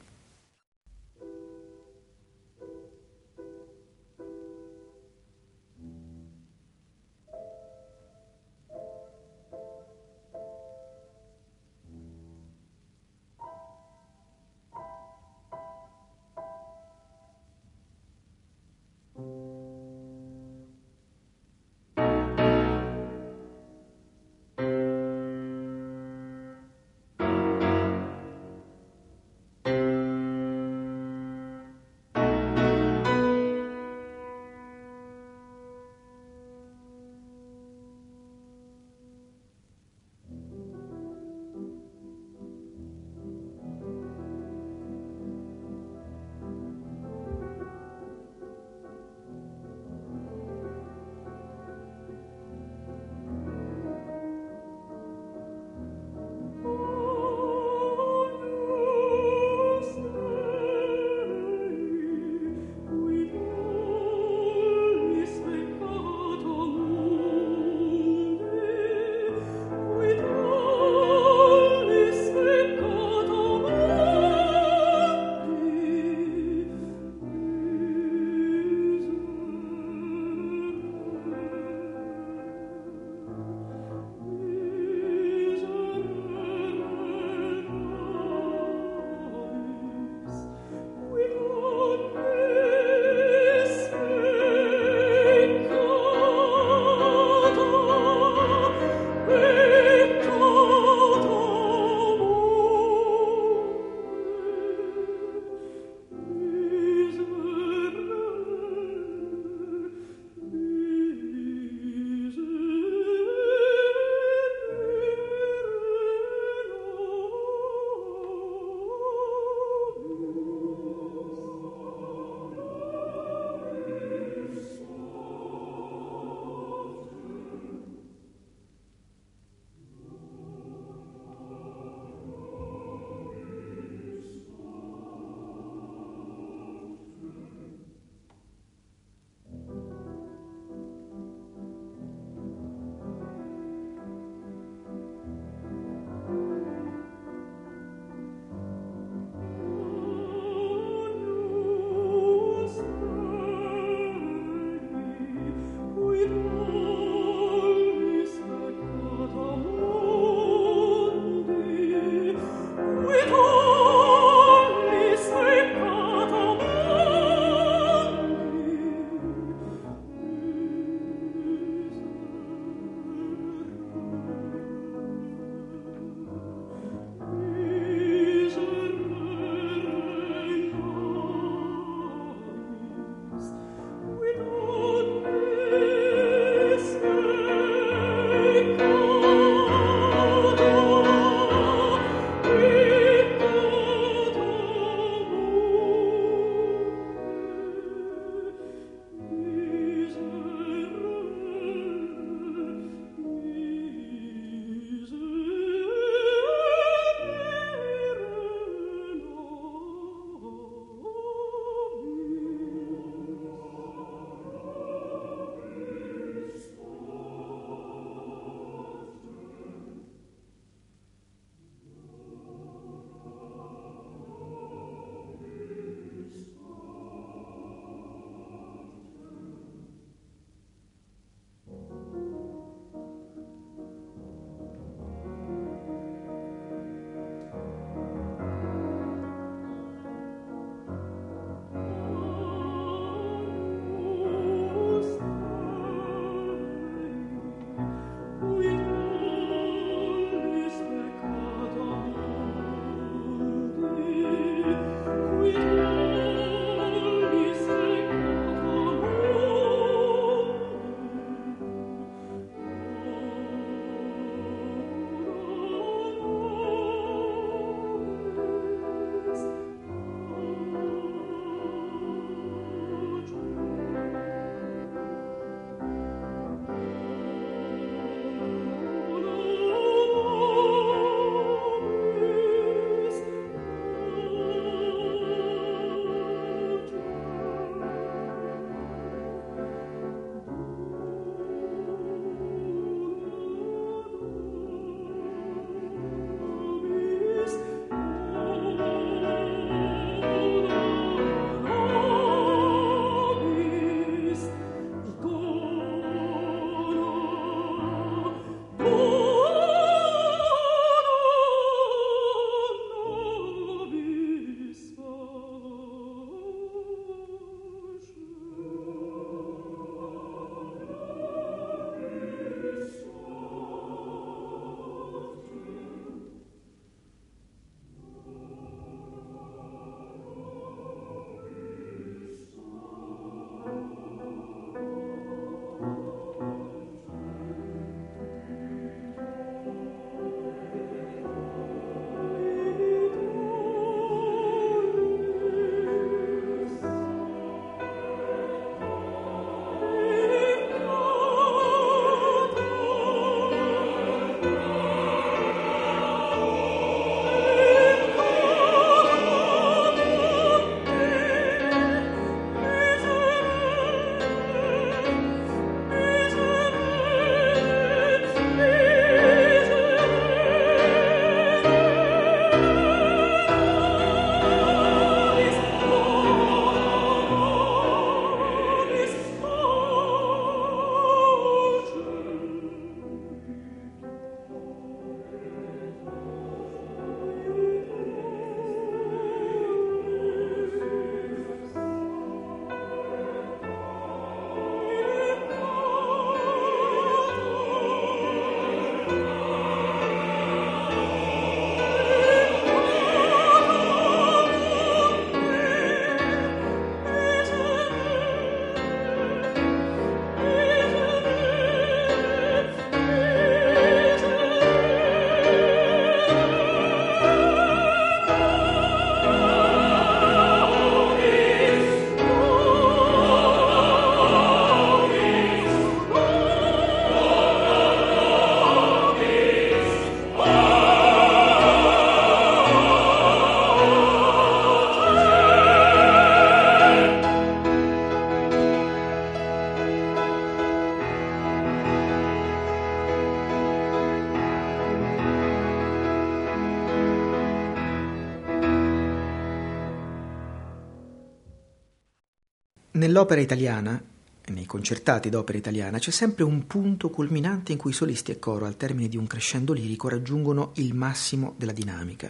Nell'opera 453.07 453.39
italiana, 453.39 454.03
nei 454.47 454.65
concertati 454.65 455.29
d'opera 455.29 455.57
italiana, 455.57 455.97
c'è 455.97 456.11
sempre 456.11 456.43
un 456.43 456.67
punto 456.67 457.09
culminante 457.09 457.71
in 457.71 457.77
cui 457.77 457.93
solisti 457.93 458.31
e 458.31 458.37
coro, 458.37 458.65
al 458.65 458.75
termine 458.75 459.07
di 459.07 459.15
un 459.15 459.27
crescendo 459.27 459.71
lirico, 459.71 460.09
raggiungono 460.09 460.73
il 460.75 460.93
massimo 460.93 461.55
della 461.57 461.71
dinamica. 461.71 462.29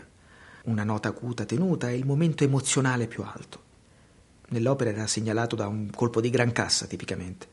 Una 0.65 0.83
nota 0.83 1.07
acuta 1.07 1.45
tenuta 1.45 1.89
è 1.89 1.93
il 1.93 2.05
momento 2.05 2.43
emozionale 2.43 3.07
più 3.07 3.23
alto. 3.23 3.63
Nell'opera 4.49 4.91
era 4.91 5.07
segnalato 5.07 5.55
da 5.55 5.67
un 5.67 5.89
colpo 5.89 6.21
di 6.21 6.29
gran 6.29 6.51
cassa, 6.51 6.85
tipicamente. 6.85 7.47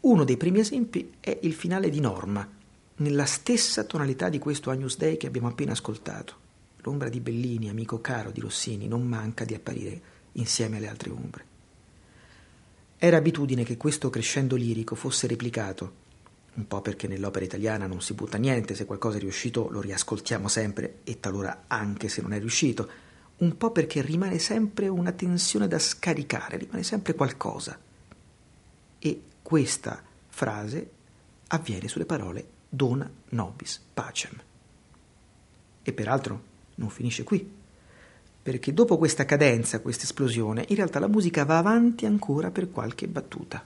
Uno 0.00 0.24
dei 0.24 0.38
primi 0.38 0.60
esempi 0.60 1.12
è 1.20 1.40
il 1.42 1.52
finale 1.52 1.90
di 1.90 2.00
Norma, 2.00 2.48
nella 2.96 3.26
stessa 3.26 3.84
tonalità 3.84 4.30
di 4.30 4.38
questo 4.38 4.70
Agnus 4.70 4.96
Dei 4.96 5.18
che 5.18 5.26
abbiamo 5.26 5.48
appena 5.48 5.72
ascoltato. 5.72 6.36
L'ombra 6.78 7.10
di 7.10 7.20
Bellini, 7.20 7.68
amico 7.68 8.00
caro 8.00 8.30
di 8.30 8.40
Rossini, 8.40 8.88
non 8.88 9.06
manca 9.06 9.44
di 9.44 9.52
apparire 9.52 10.00
insieme 10.32 10.78
alle 10.78 10.88
altre 10.88 11.10
ombre. 11.10 11.52
Era 13.04 13.18
abitudine 13.18 13.64
che 13.64 13.76
questo 13.76 14.08
crescendo 14.08 14.56
lirico 14.56 14.94
fosse 14.94 15.26
replicato, 15.26 15.92
un 16.54 16.66
po' 16.66 16.80
perché 16.80 17.06
nell'opera 17.06 17.44
italiana 17.44 17.86
non 17.86 18.00
si 18.00 18.14
butta 18.14 18.38
niente, 18.38 18.74
se 18.74 18.86
qualcosa 18.86 19.18
è 19.18 19.20
riuscito 19.20 19.68
lo 19.68 19.82
riascoltiamo 19.82 20.48
sempre 20.48 21.00
e 21.04 21.20
talora 21.20 21.64
anche 21.66 22.08
se 22.08 22.22
non 22.22 22.32
è 22.32 22.38
riuscito, 22.38 22.90
un 23.36 23.58
po' 23.58 23.72
perché 23.72 24.00
rimane 24.00 24.38
sempre 24.38 24.88
una 24.88 25.12
tensione 25.12 25.68
da 25.68 25.78
scaricare, 25.78 26.56
rimane 26.56 26.82
sempre 26.82 27.14
qualcosa. 27.14 27.78
E 28.98 29.22
questa 29.42 30.02
frase 30.28 30.90
avviene 31.48 31.88
sulle 31.88 32.06
parole 32.06 32.46
dona 32.70 33.06
nobis 33.28 33.82
pacem. 33.92 34.40
E 35.82 35.92
peraltro 35.92 36.42
non 36.76 36.88
finisce 36.88 37.22
qui, 37.22 37.52
perché 38.44 38.74
dopo 38.74 38.98
questa 38.98 39.24
cadenza, 39.24 39.80
questa 39.80 40.04
esplosione, 40.04 40.66
in 40.68 40.76
realtà 40.76 40.98
la 40.98 41.08
musica 41.08 41.46
va 41.46 41.56
avanti 41.56 42.04
ancora 42.04 42.50
per 42.50 42.70
qualche 42.70 43.08
battuta. 43.08 43.64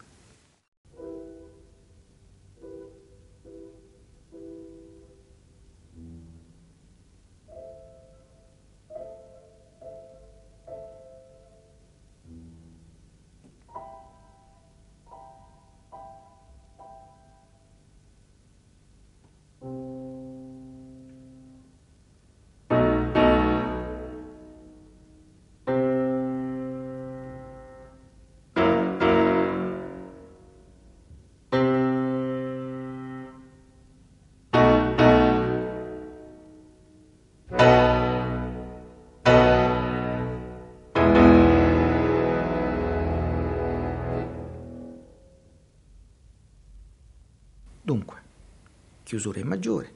Chiusura 49.09 49.41
in 49.41 49.47
maggiore, 49.47 49.91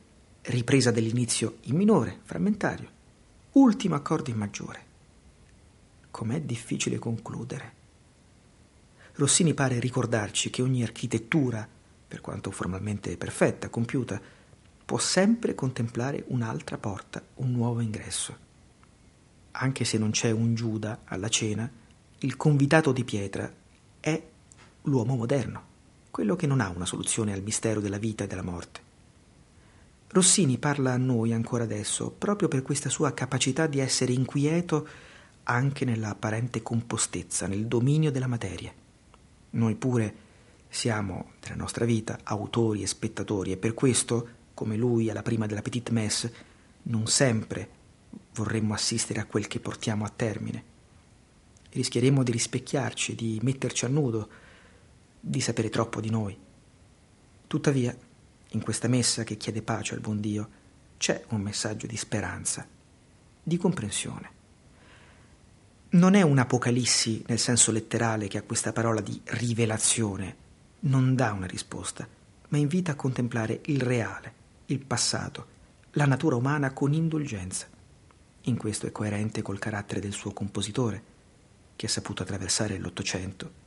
ripresa 0.45 0.91
dell'inizio 0.91 1.59
in 1.65 1.77
minore, 1.77 2.21
frammentario, 2.23 2.89
ultimo 3.53 3.95
accordo 3.95 4.31
in 4.31 4.39
maggiore. 4.39 4.85
Com'è 6.11 6.41
difficile 6.41 6.99
concludere. 6.99 7.75
Rossini 9.17 9.53
pare 9.53 9.79
ricordarci 9.81 10.49
che 10.49 10.63
ogni 10.63 10.83
architettura, 10.83 11.69
per 12.09 12.23
quanto 12.23 12.51
formalmente 12.51 13.15
perfetta, 13.19 13.69
compiuta, 13.69 14.19
può 14.83 14.97
sempre 14.97 15.55
contemplare 15.55 16.25
un'altra 16.29 16.79
porta, 16.79 17.23
un 17.35 17.51
nuovo 17.53 17.81
ingresso. 17.81 18.35
Anche 19.51 19.85
se 19.85 19.99
non 19.99 20.13
c'è 20.13 20.31
un 20.31 20.55
Giuda 20.55 21.03
alla 21.05 21.29
cena, 21.29 21.71
il 22.21 22.37
convitato 22.39 22.93
di 22.93 23.05
pietra 23.05 23.53
è 24.01 24.23
l'uomo 24.85 25.17
moderno 25.17 25.69
quello 26.13 26.37
che 26.37 26.47
non 26.47 26.61
ha 26.61 26.69
una 26.69 26.85
soluzione 26.85 27.33
al 27.33 27.43
mistero 27.43 27.81
della 27.81 27.97
vita 27.97 28.25
e 28.25 28.27
della 28.27 28.43
morte. 28.43 28.82
Rossini 30.13 30.59
parla 30.59 30.93
a 30.93 30.99
noi 30.99 31.33
ancora 31.33 31.65
adesso 31.65 32.11
proprio 32.11 32.47
per 32.47 32.61
questa 32.61 32.91
sua 32.91 33.15
capacità 33.15 33.67
di 33.67 33.79
essere 33.79 34.13
inquieto 34.13 34.87
anche 35.45 35.87
nella 35.87 36.11
apparente 36.11 36.63
compostezza, 36.63 37.47
nel 37.47 37.67
dominio 37.67 38.11
della 38.11 38.27
materia. 38.27 38.71
Noi 39.51 39.75
pure 39.75 40.15
siamo, 40.69 41.33
nella 41.43 41.57
nostra 41.57 41.87
vita, 41.87 42.21
autori 42.25 42.83
e 42.83 42.87
spettatori 42.87 43.53
e 43.53 43.57
per 43.57 43.73
questo, 43.73 44.29
come 44.53 44.77
lui 44.77 45.09
alla 45.09 45.23
prima 45.23 45.47
della 45.47 45.63
Petite 45.63 45.93
Messe, 45.93 46.35
non 46.83 47.07
sempre 47.07 47.81
vorremmo 48.35 48.75
assistere 48.75 49.19
a 49.19 49.25
quel 49.25 49.47
che 49.47 49.61
portiamo 49.61 50.05
a 50.05 50.13
termine. 50.15 50.65
Rischieremmo 51.71 52.23
di 52.23 52.33
rispecchiarci, 52.33 53.15
di 53.15 53.39
metterci 53.43 53.87
a 53.87 53.89
nudo, 53.89 54.29
di 55.19 55.41
sapere 55.41 55.71
troppo 55.71 56.03
di 56.03 56.11
noi. 56.11 56.37
Tuttavia, 57.47 57.97
in 58.53 58.63
questa 58.63 58.89
messa 58.89 59.25
che 59.25 59.37
chiede 59.37 59.63
pace 59.63 59.95
al 59.95 60.01
buon 60.01 60.21
Dio, 60.21 60.49
c'è 60.97 61.25
un 61.29 61.41
messaggio 61.41 61.87
di 61.87 61.97
speranza, 61.97 62.67
di 63.43 63.57
comprensione. 63.57 64.31
Non 65.91 66.15
è 66.15 66.23
un'apocalissi 66.23 67.25
nel 67.27 67.39
senso 67.39 67.71
letterale 67.71 68.29
che 68.29 68.39
a 68.39 68.43
questa 68.43 68.73
parola 68.73 69.01
di 69.01 69.21
rivelazione 69.25 70.37
non 70.81 71.15
dà 71.15 71.33
una 71.33 71.47
risposta, 71.47 72.09
ma 72.49 72.59
invita 72.59 72.93
a 72.93 72.97
contemplare 72.97 73.61
il 73.67 73.81
reale, 73.81 74.35
il 74.67 74.79
passato, 74.79 75.47
la 75.93 76.07
natura 76.07 76.37
umana 76.37 76.73
con 76.73 76.93
indulgenza. 76.93 77.67
In 78.43 78.57
questo 78.57 78.87
è 78.87 78.93
coerente 78.93 79.43
col 79.43 79.59
carattere 79.59 80.01
del 80.01 80.13
suo 80.13 80.33
compositore, 80.33 81.11
che 81.77 81.87
ha 81.87 81.91
saputo 81.91 82.23
attraversare 82.23 82.79
l'Ottocento 82.79 83.61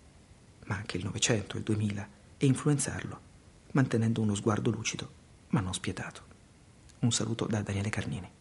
ma 0.66 0.76
anche 0.76 0.98
il 0.98 1.04
Novecento, 1.04 1.58
il 1.58 1.64
2000, 1.64 2.08
e 2.38 2.46
influenzarlo, 2.46 3.20
mantenendo 3.76 4.22
uno 4.22 4.36
sguardo 4.36 4.72
lucido, 4.72 5.10
ma 5.50 5.60
non 5.60 5.74
spietato. 5.74 6.22
Un 7.00 7.12
saluto 7.12 7.46
da 7.46 7.62
Daniele 7.62 7.90
Carnini. 7.90 8.32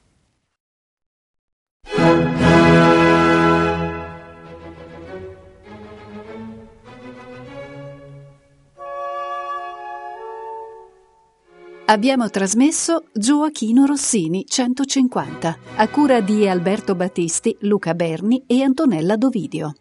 Abbiamo 11.87 12.31
trasmesso 12.31 13.05
Gioachino 13.13 13.85
Rossini 13.85 14.47
150 14.47 15.59
a 15.77 15.89
cura 15.89 16.21
di 16.23 16.49
Alberto 16.49 16.95
Battisti, 16.95 17.55
Luca 17.61 17.95
Berni 17.95 18.45
e 18.47 18.63
Antonella 18.63 19.17
Dovidio. 19.17 19.75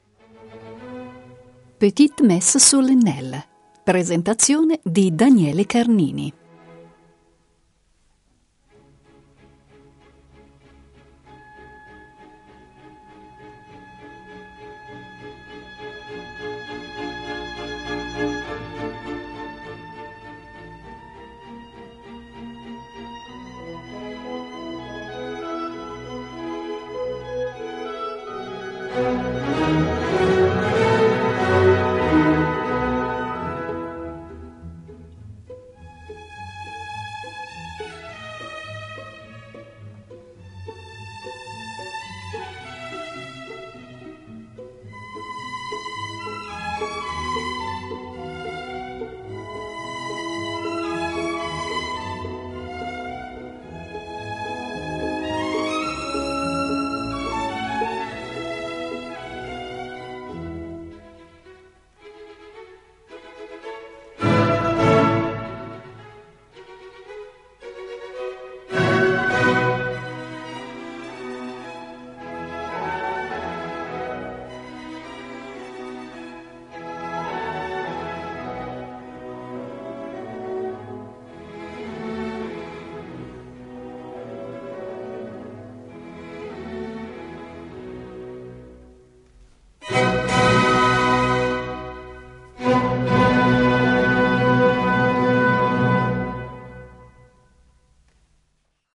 Petite 1.77 2.23
Messe 2.23 2.59
solennelle. 2.59 3.52
Presentazione 3.83 4.79
di 4.81 5.13
Daniele 5.13 5.65
Carnini. 5.65 6.31